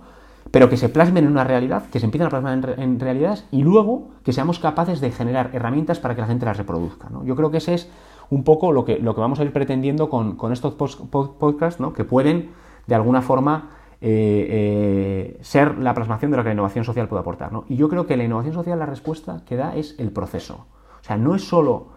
pero 0.50 0.68
que 0.68 0.76
se 0.76 0.88
plasmen 0.88 1.24
en 1.24 1.30
una 1.30 1.44
realidad, 1.44 1.84
que 1.90 1.98
se 1.98 2.04
empiecen 2.04 2.26
a 2.26 2.30
plasmar 2.30 2.74
en, 2.78 3.00
realidades 3.00 3.46
y 3.50 3.62
luego 3.62 4.10
que 4.24 4.32
seamos 4.32 4.58
capaces 4.58 5.00
de 5.00 5.10
generar 5.10 5.50
herramientas 5.52 5.98
para 5.98 6.14
que 6.14 6.20
la 6.20 6.26
gente 6.26 6.46
las 6.46 6.56
reproduzca. 6.56 7.08
Yo 7.24 7.34
creo 7.34 7.50
que 7.50 7.58
ese 7.58 7.74
es 7.74 7.90
un 8.30 8.44
poco 8.44 8.72
lo 8.72 8.84
que, 8.84 8.98
lo 8.98 9.14
que 9.14 9.20
vamos 9.20 9.40
a 9.40 9.44
ir 9.44 9.52
pretendiendo 9.52 10.08
con, 10.08 10.52
estos 10.52 10.74
podcasts, 10.74 11.80
¿no? 11.80 11.92
que 11.92 12.04
pueden 12.04 12.50
de 12.86 12.94
alguna 12.94 13.22
forma 13.22 13.70
eh, 14.06 15.36
eh, 15.36 15.38
ser 15.40 15.78
la 15.78 15.94
plasmación 15.94 16.30
de 16.30 16.36
lo 16.36 16.42
que 16.42 16.50
la 16.50 16.52
innovación 16.52 16.84
social 16.84 17.08
puede 17.08 17.20
aportar. 17.20 17.50
Y 17.70 17.76
yo 17.76 17.88
creo 17.88 18.06
que 18.06 18.18
la 18.18 18.24
innovación 18.24 18.52
social, 18.52 18.78
la 18.78 18.84
respuesta 18.84 19.40
que 19.46 19.56
da 19.56 19.74
es 19.74 19.98
el 19.98 20.12
proceso. 20.12 20.66
O 21.00 21.02
sea, 21.02 21.16
no 21.16 21.34
es 21.34 21.48
solo 21.48 21.88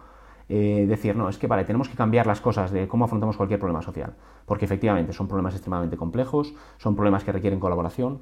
eh, 0.47 0.85
decir, 0.87 1.17
no, 1.17 1.27
es 1.27 1.37
que 1.37 1.47
vale, 1.47 1.65
tenemos 1.65 1.89
que 1.89 1.97
cambiar 1.97 2.25
las 2.25 2.39
cosas 2.39 2.71
de 2.71 2.87
cómo 2.87 3.03
afrontamos 3.03 3.35
cualquier 3.35 3.59
problema 3.59 3.81
social, 3.81 4.15
porque 4.45 4.63
efectivamente 4.63 5.11
son 5.11 5.27
problemas 5.27 5.53
extremadamente 5.53 5.97
complejos, 5.97 6.53
son 6.77 6.95
problemas 6.95 7.25
que 7.25 7.33
requieren 7.33 7.59
colaboración, 7.59 8.21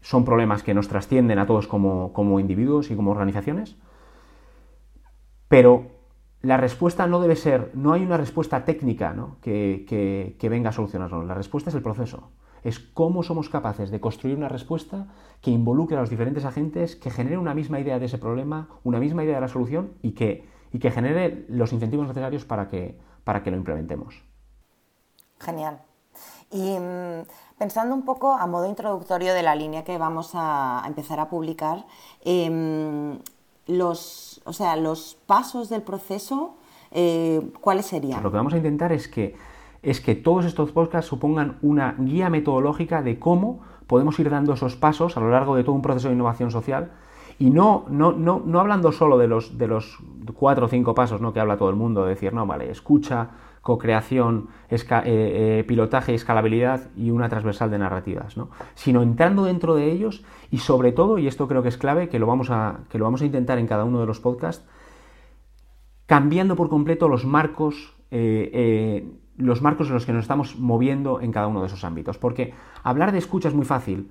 son 0.00 0.24
problemas 0.24 0.62
que 0.62 0.72
nos 0.72 0.86
trascienden 0.86 1.40
a 1.40 1.46
todos 1.46 1.66
como, 1.66 2.12
como 2.12 2.38
individuos 2.38 2.92
y 2.92 2.94
como 2.94 3.10
organizaciones, 3.10 3.76
pero 5.48 5.99
la 6.42 6.56
respuesta 6.56 7.06
no 7.06 7.20
debe 7.20 7.36
ser, 7.36 7.70
no 7.74 7.92
hay 7.92 8.02
una 8.02 8.16
respuesta 8.16 8.64
técnica 8.64 9.14
que, 9.42 10.36
venga 10.42 10.70
a 10.70 10.72
solucionarlo. 10.72 11.22
La 11.24 11.34
respuesta 11.34 11.70
es 11.70 11.76
el 11.76 11.82
proceso. 11.82 12.30
Es 12.62 12.78
cómo 12.78 13.22
somos 13.22 13.48
capaces 13.48 13.90
de 13.90 14.00
construir 14.00 14.36
una 14.36 14.48
respuesta 14.48 15.06
que 15.40 15.50
involucre 15.50 15.96
a 15.96 16.00
los 16.00 16.10
diferentes 16.10 16.44
agentes, 16.44 16.96
que 16.96 17.10
genere 17.10 17.38
una 17.38 17.54
misma 17.54 17.80
idea 17.80 17.98
de 17.98 18.06
ese 18.06 18.18
problema, 18.18 18.68
una 18.84 18.98
misma 18.98 19.24
idea 19.24 19.36
de 19.36 19.40
la 19.40 19.48
solución 19.48 19.92
y 20.02 20.12
que, 20.12 20.46
y 20.72 20.78
que 20.78 20.90
genere 20.90 21.46
los 21.48 21.72
incentivos 21.72 22.06
necesarios 22.06 22.44
para 22.44 22.68
que, 22.68 22.98
para 23.24 23.42
que 23.42 23.50
lo 23.50 23.56
implementemos. 23.56 24.22
Genial. 25.38 25.80
Y 26.50 26.78
mm, 26.78 27.26
pensando 27.58 27.94
un 27.94 28.04
poco 28.04 28.32
a 28.32 28.46
modo 28.46 28.66
introductorio 28.66 29.34
de 29.34 29.42
la 29.42 29.54
línea 29.54 29.84
que 29.84 29.98
vamos 29.98 30.32
a 30.34 30.82
empezar 30.86 31.20
a 31.20 31.28
publicar, 31.28 31.86
em, 32.24 33.18
los, 33.70 34.40
o 34.44 34.52
sea, 34.52 34.76
los 34.76 35.16
pasos 35.26 35.68
del 35.68 35.82
proceso, 35.82 36.56
eh, 36.90 37.40
¿cuáles 37.60 37.86
serían? 37.86 38.22
Lo 38.22 38.30
que 38.30 38.36
vamos 38.36 38.54
a 38.54 38.56
intentar 38.56 38.92
es 38.92 39.08
que, 39.08 39.34
es 39.82 40.00
que 40.00 40.14
todos 40.14 40.44
estos 40.44 40.72
podcasts 40.72 41.08
supongan 41.08 41.58
una 41.62 41.94
guía 41.98 42.30
metodológica 42.30 43.02
de 43.02 43.18
cómo 43.18 43.60
podemos 43.86 44.18
ir 44.18 44.30
dando 44.30 44.52
esos 44.52 44.76
pasos 44.76 45.16
a 45.16 45.20
lo 45.20 45.30
largo 45.30 45.56
de 45.56 45.64
todo 45.64 45.74
un 45.74 45.82
proceso 45.82 46.08
de 46.08 46.14
innovación 46.14 46.50
social 46.50 46.92
y 47.38 47.50
no, 47.50 47.86
no, 47.88 48.12
no, 48.12 48.42
no 48.44 48.60
hablando 48.60 48.92
solo 48.92 49.16
de 49.16 49.26
los, 49.26 49.56
de 49.56 49.66
los 49.66 49.98
cuatro 50.34 50.66
o 50.66 50.68
cinco 50.68 50.94
pasos 50.94 51.20
¿no? 51.22 51.32
que 51.32 51.40
habla 51.40 51.56
todo 51.56 51.70
el 51.70 51.76
mundo, 51.76 52.04
de 52.04 52.10
decir, 52.10 52.34
no, 52.34 52.46
vale, 52.46 52.70
escucha, 52.70 53.30
co-creación, 53.62 54.48
eh, 54.70 54.78
eh, 54.90 55.64
pilotaje, 55.66 56.14
escalabilidad 56.14 56.90
y 56.96 57.10
una 57.10 57.28
transversal 57.28 57.70
de 57.70 57.78
narrativas, 57.78 58.36
¿no? 58.36 58.50
sino 58.74 59.02
entrando 59.02 59.44
dentro 59.44 59.74
de 59.74 59.92
ellos 59.92 60.24
y 60.50 60.58
sobre 60.58 60.92
todo, 60.92 61.18
y 61.18 61.26
esto 61.26 61.46
creo 61.46 61.62
que 61.62 61.68
es 61.68 61.76
clave, 61.76 62.08
que 62.08 62.18
lo 62.18 62.26
vamos 62.26 62.50
a, 62.50 62.80
que 62.88 62.98
lo 62.98 63.04
vamos 63.04 63.22
a 63.22 63.26
intentar 63.26 63.58
en 63.58 63.66
cada 63.66 63.84
uno 63.84 64.00
de 64.00 64.06
los 64.06 64.20
podcasts, 64.20 64.64
cambiando 66.06 66.56
por 66.56 66.68
completo 66.68 67.08
los 67.08 67.24
marcos, 67.24 67.94
eh, 68.10 69.06
los 69.36 69.62
marcos 69.62 69.88
en 69.88 69.94
los 69.94 70.06
que 70.06 70.12
nos 70.12 70.22
estamos 70.22 70.58
moviendo 70.58 71.20
en 71.20 71.30
cada 71.30 71.46
uno 71.46 71.60
de 71.60 71.66
esos 71.66 71.84
ámbitos. 71.84 72.18
Porque 72.18 72.54
hablar 72.82 73.12
de 73.12 73.18
escucha 73.18 73.48
es 73.48 73.54
muy 73.54 73.64
fácil, 73.64 74.10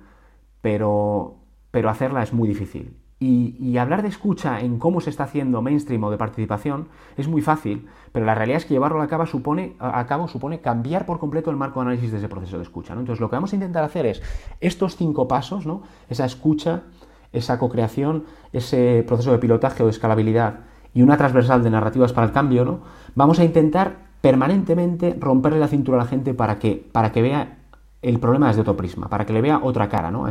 pero, 0.62 1.36
pero 1.70 1.90
hacerla 1.90 2.22
es 2.22 2.32
muy 2.32 2.48
difícil. 2.48 2.96
Y, 3.22 3.76
hablar 3.76 4.00
de 4.00 4.08
escucha 4.08 4.60
en 4.60 4.78
cómo 4.78 5.02
se 5.02 5.10
está 5.10 5.24
haciendo 5.24 5.60
mainstream 5.60 6.02
o 6.04 6.10
de 6.10 6.16
participación 6.16 6.88
es 7.18 7.28
muy 7.28 7.42
fácil, 7.42 7.86
pero 8.12 8.24
la 8.24 8.34
realidad 8.34 8.56
es 8.56 8.64
que 8.64 8.72
llevarlo 8.72 9.02
a 9.02 9.08
cabo 9.08 9.26
supone, 9.26 9.76
a 9.78 10.06
cabo 10.06 10.26
supone 10.26 10.60
cambiar 10.60 11.04
por 11.04 11.18
completo 11.18 11.50
el 11.50 11.58
marco 11.58 11.80
de 11.80 11.86
análisis 11.88 12.12
de 12.12 12.16
ese 12.16 12.30
proceso 12.30 12.56
de 12.56 12.62
escucha. 12.62 12.94
Entonces, 12.94 13.20
lo 13.20 13.28
que 13.28 13.36
vamos 13.36 13.52
a 13.52 13.56
intentar 13.56 13.84
hacer 13.84 14.06
es 14.06 14.22
estos 14.60 14.96
cinco 14.96 15.28
pasos, 15.28 15.66
¿no? 15.66 15.82
esa 16.08 16.24
escucha, 16.24 16.84
esa 17.30 17.58
co-creación, 17.58 18.24
ese 18.54 19.04
proceso 19.06 19.32
de 19.32 19.38
pilotaje 19.38 19.82
o 19.82 19.86
de 19.86 19.92
escalabilidad 19.92 20.60
y 20.94 21.02
una 21.02 21.18
transversal 21.18 21.62
de 21.62 21.68
narrativas 21.68 22.14
para 22.14 22.26
el 22.26 22.32
cambio, 22.32 22.64
¿no? 22.64 22.80
vamos 23.14 23.38
a 23.38 23.44
intentar 23.44 23.98
permanentemente 24.22 25.14
romperle 25.20 25.58
la 25.58 25.68
cintura 25.68 25.98
a 25.98 26.04
la 26.04 26.08
gente 26.08 26.32
para 26.32 26.58
que, 26.58 26.88
para 26.90 27.12
que 27.12 27.20
vea 27.20 27.58
el 28.00 28.18
problema 28.18 28.48
desde 28.48 28.62
otro 28.62 28.78
prisma, 28.78 29.08
para 29.08 29.26
que 29.26 29.34
le 29.34 29.42
vea 29.42 29.60
otra 29.62 29.90
cara, 29.90 30.10
¿no? 30.10 30.26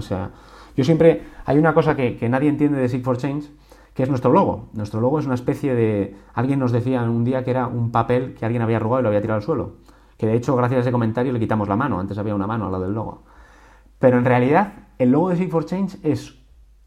Yo 0.75 0.83
siempre, 0.83 1.23
hay 1.45 1.57
una 1.57 1.73
cosa 1.73 1.95
que, 1.95 2.17
nadie 2.29 2.49
entiende 2.49 2.77
de 2.77 2.89
Seek 2.89 3.03
for 3.03 3.17
Change, 3.17 3.49
que 3.93 4.03
es 4.03 4.09
nuestro 4.09 4.31
logo. 4.31 4.69
Nuestro 4.73 5.01
logo 5.01 5.19
es 5.19 5.25
una 5.25 5.35
especie 5.35 5.75
de... 5.75 6.15
Alguien 6.33 6.59
nos 6.59 6.71
decía 6.71 7.03
un 7.03 7.23
día 7.23 7.43
que 7.43 7.51
era 7.51 7.67
un 7.67 7.91
papel 7.91 8.33
que 8.33 8.45
alguien 8.45 8.61
había 8.61 8.77
arrugado 8.77 9.01
y 9.01 9.03
lo 9.03 9.09
había 9.09 9.21
tirado 9.21 9.37
al 9.37 9.43
suelo. 9.43 9.73
Que 10.17 10.27
de 10.27 10.35
hecho, 10.35 10.55
gracias 10.55 10.79
a 10.79 10.81
ese 10.81 10.91
comentario, 10.91 11.33
le 11.33 11.39
quitamos 11.39 11.67
la 11.67 11.75
mano. 11.75 11.99
Antes 11.99 12.17
había 12.17 12.35
una 12.35 12.47
mano 12.47 12.65
al 12.65 12.71
lado 12.71 12.83
del 12.83 12.93
logo. 12.93 13.23
Pero 13.99 14.17
en 14.17 14.25
realidad, 14.25 14.73
el 14.97 15.11
logo 15.11 15.29
de 15.29 15.35
Seek 15.35 15.49
for 15.49 15.65
Change 15.65 15.97
es, 16.03 16.39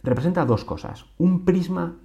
representa 0.03 0.45
dos 0.45 0.65
cosas. 0.65 1.07
Un 1.19 1.45
prisma 1.45 1.97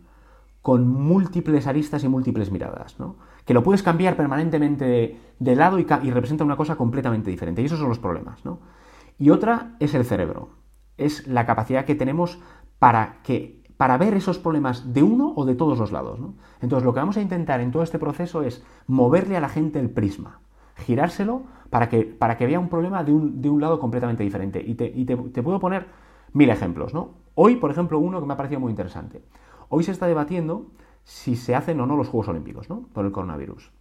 con 0.61 0.87
múltiples 0.87 1.67
aristas 1.67 2.03
y 2.03 2.09
múltiples 2.09 2.51
miradas, 2.51 2.99
¿no? 2.99 3.15
que 3.45 3.53
lo 3.53 3.63
puedes 3.63 3.83
cambiar 3.83 4.17
permanentemente 4.17 5.17
de, 5.39 5.55
lado 5.55 5.79
y, 5.79 5.87
y, 6.03 6.11
representa 6.11 6.43
una 6.43 6.57
cosa 6.57 6.75
completamente 6.75 7.31
diferente. 7.31 7.61
Y 7.61 7.65
esos 7.65 7.79
son 7.79 7.87
los 7.87 7.99
problemas. 7.99 8.43
¿no? 8.43 8.59
Y 9.17 9.29
otra 9.29 9.77
es 9.79 9.93
el 9.93 10.03
cerebro 10.03 10.56
es 10.97 11.27
la 11.27 11.45
capacidad 11.45 11.85
que 11.85 11.95
tenemos 11.95 12.39
para, 12.79 13.21
que, 13.23 13.63
para 13.77 13.97
ver 13.97 14.13
esos 14.13 14.39
problemas 14.39 14.93
de 14.93 15.03
uno 15.03 15.33
o 15.35 15.45
de 15.45 15.55
todos 15.55 15.77
los 15.79 15.91
lados. 15.91 16.19
Entonces, 16.61 16.85
lo 16.85 16.93
que 16.93 16.99
vamos 16.99 17.17
a 17.17 17.21
intentar 17.21 17.61
en 17.61 17.71
todo 17.71 17.83
este 17.83 17.99
proceso 17.99 18.41
es 18.41 18.63
moverle 18.87 19.37
a 19.37 19.41
la 19.41 19.49
gente 19.49 19.79
el 19.79 19.89
prisma, 19.89 20.41
girárselo 20.75 21.43
para 21.69 21.89
que, 21.89 22.03
para 22.03 22.37
que 22.37 22.47
vea 22.47 22.59
un 22.59 22.69
problema 22.69 23.03
de 23.03 23.11
un, 23.13 23.61
lado 23.61 23.79
completamente 23.79 24.23
diferente. 24.23 24.63
Y, 24.65 24.75
te, 24.75 25.43
puedo 25.43 25.59
poner 25.59 25.87
mil 26.33 26.49
ejemplos. 26.49 26.93
¿no? 26.93 27.15
Hoy, 27.35 27.57
por 27.57 27.71
ejemplo, 27.71 27.99
uno 27.99 28.19
que 28.19 28.25
me 28.25 28.33
ha 28.33 28.37
parecido 28.37 28.59
muy 28.59 28.71
interesante. 28.71 29.23
Hoy 29.69 29.83
se 29.83 29.91
está 29.91 30.07
debatiendo 30.07 30.67
si 31.03 31.35
se 31.35 31.55
hacen 31.55 31.79
o 31.79 31.85
no 31.85 31.95
los 31.95 32.09
Juegos 32.09 32.29
Olímpicos 32.29 32.69
¿no? 32.69 32.87
por 32.93 33.05
el 33.05 33.11
coronavirus. 33.11 33.71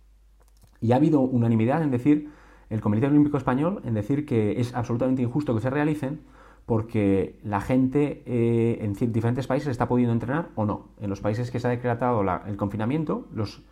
Y 0.81 0.93
ha 0.93 0.97
habido 0.97 1.21
unanimidad 1.21 1.83
en 1.83 1.91
decir, 1.91 2.31
el 2.69 2.81
Comité 2.81 3.07
Olímpico 3.07 3.37
Español, 3.37 3.81
en 3.85 3.95
decir 3.95 4.27
que 4.27 4.61
es 4.61 4.75
absolutamente 4.75 5.23
injusto 5.23 5.55
que 5.55 5.61
se 5.61 5.71
realicen 5.71 6.21
porque 6.67 7.39
la 7.45 7.61
gente 7.61 8.25
eh, 8.27 8.79
en 8.83 9.13
diferentes 9.13 9.47
países 9.47 9.69
está 9.69 9.87
pudiendo 9.87 10.13
entrenar 10.13 10.49
o 10.57 10.67
no. 10.67 10.89
En 11.01 11.09
los 11.09 11.21
países 11.21 11.53
que 11.53 11.61
se 11.61 11.69
ha 11.69 11.71
decretado 11.71 12.23
el 12.47 12.57
confinamiento, 12.57 13.29
los, 13.33 13.63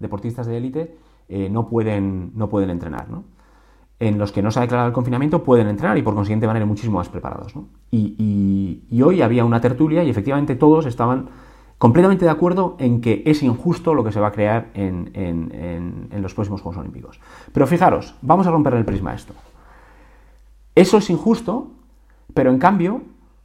deportistas 0.00 0.46
de 0.46 0.56
élite 0.56 0.98
eh, 1.28 1.48
no, 1.48 1.68
pueden, 1.68 2.32
no 2.34 2.48
pueden 2.48 2.70
entrenar. 2.70 3.06
En 4.00 4.18
los 4.18 4.32
que 4.32 4.42
no 4.42 4.50
se 4.50 4.58
ha 4.58 4.62
declarado 4.62 4.88
el 4.88 4.92
confinamiento 4.92 5.44
pueden 5.44 5.68
entrenar 5.68 5.96
y 5.96 6.02
por 6.02 6.14
consiguiente 6.14 6.48
van 6.48 6.56
a 6.56 6.58
ir 6.58 6.66
muchísimo 6.66 6.98
más 6.98 7.08
preparados. 7.08 7.54
Y, 7.92 8.82
hoy 9.00 9.22
había 9.22 9.44
una 9.44 9.60
tertulia 9.60 10.02
y 10.02 10.10
efectivamente 10.10 10.56
todos 10.56 10.86
estaban 10.86 11.28
completamente 11.78 12.24
de 12.24 12.32
acuerdo 12.32 12.76
en 12.80 13.00
que 13.00 13.22
es 13.26 13.44
injusto 13.44 13.94
lo 13.94 14.02
que 14.02 14.10
se 14.10 14.18
va 14.18 14.28
a 14.28 14.32
crear 14.32 14.70
en, 14.74 15.10
en 15.14 16.22
los 16.22 16.34
próximos 16.34 16.62
Juegos 16.62 16.80
Olímpicos. 16.80 17.20
Pero 17.52 17.68
fijaros, 17.68 18.16
vamos 18.22 18.48
a 18.48 18.50
romper 18.50 18.74
el 18.74 18.84
prisma 18.84 19.14
esto. 19.14 19.34
Eso 20.74 20.98
es 20.98 21.10
injusto, 21.10 21.70
pero 22.34 22.50
en 22.50 22.58
cambio, 22.58 23.02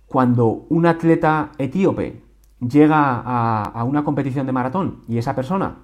cuando 0.07 0.65
un 0.69 0.85
atleta 0.85 1.51
etíope 1.57 2.21
llega 2.59 3.21
a, 3.23 3.83
una 3.83 4.03
competición 4.03 4.45
de 4.45 4.51
maratón 4.51 5.01
y 5.07 5.17
esa 5.17 5.35
persona 5.35 5.77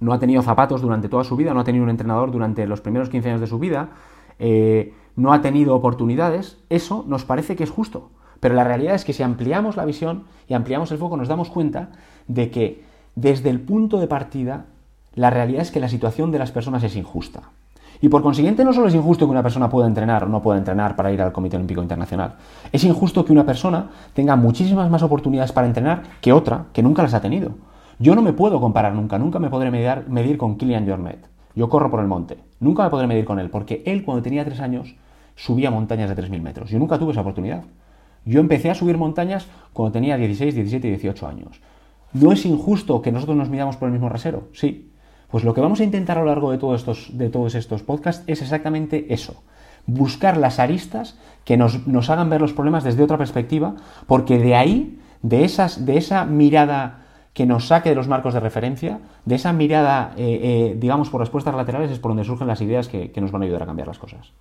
no 0.00 0.12
ha 0.12 0.18
tenido 0.18 0.42
zapatos 0.42 0.82
durante 0.82 1.08
toda 1.08 1.24
su 1.24 1.36
vida, 1.36 1.54
no 1.54 1.60
ha 1.60 1.64
tenido 1.64 1.84
un 1.84 1.90
entrenador 1.90 2.30
durante 2.30 2.66
los 2.66 2.80
primeros 2.80 3.08
15 3.08 3.30
años 3.30 3.40
de 3.40 3.46
su 3.46 3.58
vida, 3.58 3.90
eh, 4.38 4.94
no 5.16 5.32
ha 5.32 5.40
tenido 5.40 5.74
oportunidades, 5.74 6.58
eso 6.68 7.04
nos 7.08 7.24
parece 7.24 7.56
que 7.56 7.64
es 7.64 7.70
justo. 7.70 8.10
Pero 8.38 8.54
la 8.54 8.62
realidad 8.62 8.94
es 8.94 9.04
que 9.04 9.12
si 9.12 9.22
ampliamos 9.22 9.76
la 9.76 9.84
visión 9.84 10.24
y 10.46 10.54
ampliamos 10.54 10.92
el 10.92 10.98
foco, 10.98 11.16
nos 11.16 11.26
damos 11.26 11.50
cuenta 11.50 11.90
de 12.28 12.50
que 12.50 12.84
desde 13.16 13.50
el 13.50 13.60
punto 13.60 13.98
de 13.98 14.06
partida, 14.06 14.66
la 15.14 15.30
realidad 15.30 15.62
es 15.62 15.72
que 15.72 15.80
la 15.80 15.88
situación 15.88 16.30
de 16.30 16.38
las 16.38 16.52
personas 16.52 16.84
es 16.84 16.94
injusta. 16.94 17.50
Y 18.00 18.08
por 18.08 18.22
consiguiente 18.22 18.64
no 18.64 18.72
solo 18.72 18.88
es 18.88 18.94
injusto 18.94 19.26
que 19.26 19.32
una 19.32 19.42
persona 19.42 19.68
pueda 19.68 19.88
entrenar 19.88 20.24
o 20.24 20.28
no 20.28 20.40
pueda 20.40 20.58
entrenar 20.58 20.94
para 20.94 21.10
ir 21.10 21.20
al 21.20 21.32
Comité 21.32 21.56
Olímpico 21.56 21.82
Internacional, 21.82 22.34
es 22.70 22.84
injusto 22.84 23.24
que 23.24 23.32
una 23.32 23.44
persona 23.44 23.90
tenga 24.14 24.36
muchísimas 24.36 24.88
más 24.90 25.02
oportunidades 25.02 25.52
para 25.52 25.66
entrenar 25.66 26.02
que 26.20 26.32
otra 26.32 26.66
que 26.72 26.82
nunca 26.82 27.02
las 27.02 27.14
ha 27.14 27.20
tenido. 27.20 27.52
Yo 27.98 28.14
no 28.14 28.22
me 28.22 28.32
puedo 28.32 28.60
comparar 28.60 28.94
nunca, 28.94 29.18
nunca 29.18 29.40
me 29.40 29.50
podré 29.50 29.70
medir, 29.72 30.38
con 30.38 30.56
Kilian 30.56 30.86
Jornet. 30.86 31.28
Yo 31.56 31.68
corro 31.68 31.90
por 31.90 31.98
el 31.98 32.06
monte, 32.06 32.38
nunca 32.60 32.84
me 32.84 32.90
podré 32.90 33.08
medir 33.08 33.24
con 33.24 33.40
él, 33.40 33.50
porque 33.50 33.82
él 33.84 34.04
cuando 34.04 34.22
tenía 34.22 34.44
tres 34.44 34.60
años 34.60 34.94
subía 35.34 35.72
montañas 35.72 36.08
de 36.08 36.22
3.000 36.22 36.40
metros. 36.40 36.70
Yo 36.70 36.78
nunca 36.78 36.98
tuve 36.98 37.12
esa 37.12 37.22
oportunidad. 37.22 37.64
Yo 38.24 38.40
empecé 38.40 38.70
a 38.70 38.74
subir 38.74 38.98
montañas 38.98 39.46
cuando 39.72 39.92
tenía 39.92 40.16
16, 40.16 40.54
17 40.54 40.86
y 40.86 40.90
18 40.90 41.26
años. 41.26 41.60
¿No 42.12 42.32
es 42.32 42.44
injusto 42.46 43.02
que 43.02 43.10
nosotros 43.10 43.36
nos 43.36 43.48
midamos 43.48 43.76
por 43.76 43.86
el 43.86 43.92
mismo 43.92 44.08
rasero? 44.08 44.48
Sí, 44.52 44.92
pues 45.30 45.44
lo 45.44 45.54
que 45.54 45.60
vamos 45.60 45.80
a 45.80 45.84
intentar 45.84 46.18
a 46.18 46.20
lo 46.20 46.26
largo 46.26 46.50
de, 46.50 46.58
todos 46.58 46.80
estos, 46.80 47.16
de 47.16 47.28
todos 47.28 47.54
estos 47.54 47.82
podcasts 47.82 48.24
es 48.26 48.42
exactamente 48.42 49.12
eso. 49.12 49.42
Buscar 49.86 50.36
las 50.36 50.58
aristas 50.58 51.18
que 51.44 51.56
nos, 51.56 52.10
hagan 52.10 52.30
ver 52.30 52.40
los 52.40 52.52
problemas 52.52 52.84
desde 52.84 53.02
otra 53.02 53.18
perspectiva, 53.18 53.76
porque 54.06 54.38
de 54.38 54.54
ahí, 54.54 54.98
de, 55.22 55.44
esas, 55.44 55.86
de 55.86 55.96
esa 55.96 56.24
mirada 56.24 57.04
que 57.32 57.46
nos 57.46 57.68
saque 57.68 57.90
de 57.90 57.94
los 57.94 58.08
marcos 58.08 58.34
de 58.34 58.40
referencia, 58.40 59.00
de 59.24 59.34
esa 59.34 59.52
mirada, 59.52 60.12
eh, 60.16 60.40
eh, 60.42 60.76
digamos, 60.78 61.08
por 61.10 61.20
respuestas 61.20 61.54
laterales, 61.54 61.90
es 61.90 61.98
por 61.98 62.10
donde 62.10 62.24
surgen 62.24 62.48
las 62.48 62.60
ideas 62.60 62.88
que 62.88 63.20
nos 63.20 63.30
van 63.30 63.42
a 63.42 63.44
ayudar 63.44 63.62
a 63.62 63.66
cambiar 63.66 63.88
las 63.88 63.98
cosas. 63.98 64.32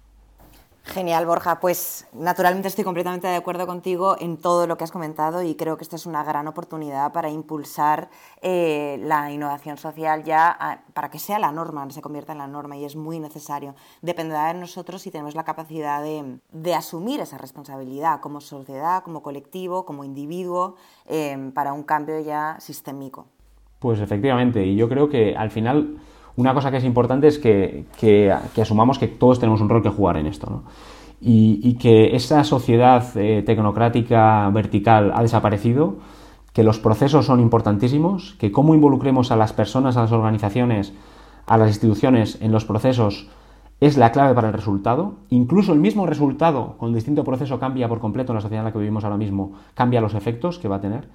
Genial, 0.98 1.28
Borja. 1.28 1.60
Pues 1.60 2.08
naturalmente 2.12 2.70
estoy 2.70 2.84
completamente 2.84 3.28
de 3.28 3.36
acuerdo 3.36 3.68
contigo 3.68 4.16
en 4.20 4.38
todo 4.38 4.66
lo 4.66 4.78
que 4.78 4.84
has 4.84 4.92
comentado 4.92 5.44
y 5.44 5.54
creo 5.54 5.78
que 5.78 5.84
esta 5.84 5.96
es 5.96 6.08
una 6.08 6.24
gran 6.24 6.48
oportunidad 6.48 7.12
para 7.12 7.30
impulsar 7.30 8.10
eh, 8.42 9.00
la 9.04 9.32
innovación 9.32 9.78
social 9.78 10.24
ya 10.24 10.82
para 10.96 11.12
que 11.12 11.20
sea 11.20 11.38
la 11.38 11.52
norma, 11.52 11.88
se 11.92 12.02
convierta 12.02 12.32
en 12.32 12.40
la 12.40 12.48
norma 12.48 12.78
y 12.78 12.84
es 12.84 12.96
muy 12.96 13.20
necesario. 13.20 13.76
Dependerá 14.02 14.48
de 14.48 14.60
nosotros 14.60 15.04
si 15.04 15.12
tenemos 15.12 15.36
la 15.36 15.44
capacidad 15.44 16.02
de, 16.02 16.74
asumir 16.74 17.20
esa 17.20 17.38
responsabilidad 17.38 18.20
como 18.20 18.42
sociedad, 18.42 19.04
como 19.04 19.22
colectivo, 19.22 19.86
como 19.86 20.04
individuo, 20.04 20.78
eh, 21.06 21.52
para 21.54 21.74
un 21.74 21.84
cambio 21.84 22.20
ya 22.22 22.58
sistémico. 22.60 23.28
Pues 23.78 24.00
efectivamente, 24.00 24.66
y 24.66 24.76
yo 24.76 24.90
creo 24.90 25.10
que 25.10 25.36
al 25.38 25.52
final 25.52 26.00
una 26.38 26.54
cosa 26.54 26.72
que 26.72 26.78
es 26.78 26.86
importante 26.86 27.28
es 27.28 27.40
que, 27.40 28.32
asumamos 28.62 28.98
que 29.00 29.08
todos 29.08 29.40
tenemos 29.40 29.60
un 29.60 29.70
rol 29.70 29.84
que 29.84 29.90
jugar 29.90 30.18
en 30.18 30.28
esto, 30.28 30.50
¿no? 30.50 30.64
y, 31.20 31.74
que 31.76 32.16
esa 32.16 32.44
sociedad 32.44 33.06
eh, 33.16 33.44
tecnocrática 33.44 34.50
vertical 34.52 35.12
ha 35.16 35.22
desaparecido, 35.24 35.96
que 36.54 36.64
los 36.64 36.80
procesos 36.80 37.26
son 37.26 37.40
importantísimos, 37.40 38.36
que 38.40 38.52
cómo 38.52 38.76
involucremos 38.76 39.32
a 39.32 39.36
las 39.36 39.52
personas, 39.52 39.98
a 39.98 40.02
las 40.02 40.12
organizaciones, 40.12 40.94
a 41.48 41.58
las 41.58 41.70
instituciones 41.70 42.38
en 42.42 42.52
los 42.52 42.66
procesos 42.66 43.30
es 43.80 43.98
la 43.98 44.12
clave 44.12 44.34
para 44.34 44.48
el 44.48 44.54
resultado. 44.54 45.16
Incluso 45.30 45.74
el 45.74 45.80
mismo 45.80 46.06
resultado 46.06 46.76
con 46.78 46.94
distinto 46.94 47.24
proceso 47.24 47.60
cambia 47.60 47.88
por 47.88 48.00
completo 48.00 48.32
en 48.32 48.36
la 48.36 48.42
sociedad 48.42 48.62
en 48.62 48.66
la 48.66 48.72
que 48.72 48.80
vivimos 48.80 49.04
ahora 49.04 49.18
mismo, 49.18 49.54
cambia 49.76 50.02
los 50.02 50.16
efectos 50.16 50.58
que 50.60 50.68
va 50.68 50.78
a 50.78 50.82
tener. 50.82 51.10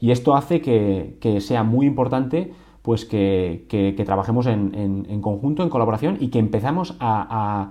Y 0.00 0.10
esto 0.10 0.34
hace 0.34 0.60
que, 0.60 1.16
que 1.20 1.40
sea 1.40 1.62
muy 1.62 1.86
importante 1.86 2.52
pues 2.82 3.04
que, 3.04 4.02
trabajemos 4.04 4.46
en, 4.46 5.20
conjunto, 5.20 5.62
en 5.62 5.68
colaboración 5.68 6.16
y 6.20 6.28
que 6.28 6.38
empezamos 6.38 6.96
a, 7.00 7.70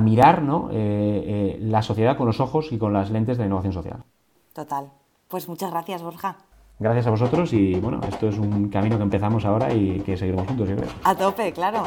mirar 0.00 0.42
eh, 0.70 0.72
eh, 0.72 1.58
la 1.60 1.82
sociedad 1.82 2.16
con 2.16 2.26
los 2.26 2.40
ojos 2.40 2.70
y 2.70 2.78
con 2.78 2.92
las 2.92 3.10
lentes 3.10 3.36
de 3.36 3.44
la 3.44 3.46
innovación 3.46 3.72
social. 3.72 4.04
Total. 4.52 4.90
Pues 5.28 5.48
muchas 5.48 5.70
gracias, 5.70 6.02
Borja. 6.02 6.36
Gracias 6.78 7.06
a 7.06 7.10
vosotros 7.10 7.52
y 7.52 7.74
bueno, 7.74 8.00
esto 8.08 8.28
es 8.28 8.38
un 8.38 8.68
camino 8.70 8.96
que 8.96 9.02
empezamos 9.02 9.44
ahora 9.44 9.72
y 9.72 10.00
que 10.00 10.16
seguiremos 10.16 10.46
juntos, 10.46 10.68
yo 10.68 10.76
creo. 10.76 10.88
A 11.04 11.14
tope, 11.14 11.52
claro. 11.52 11.84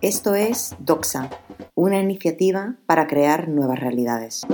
Esto 0.00 0.34
es 0.34 0.76
Doxa, 0.80 1.30
una 1.74 1.98
iniciativa 1.98 2.74
para 2.86 3.06
crear 3.06 3.48
nuevas 3.48 3.78
realidades. 3.78 4.46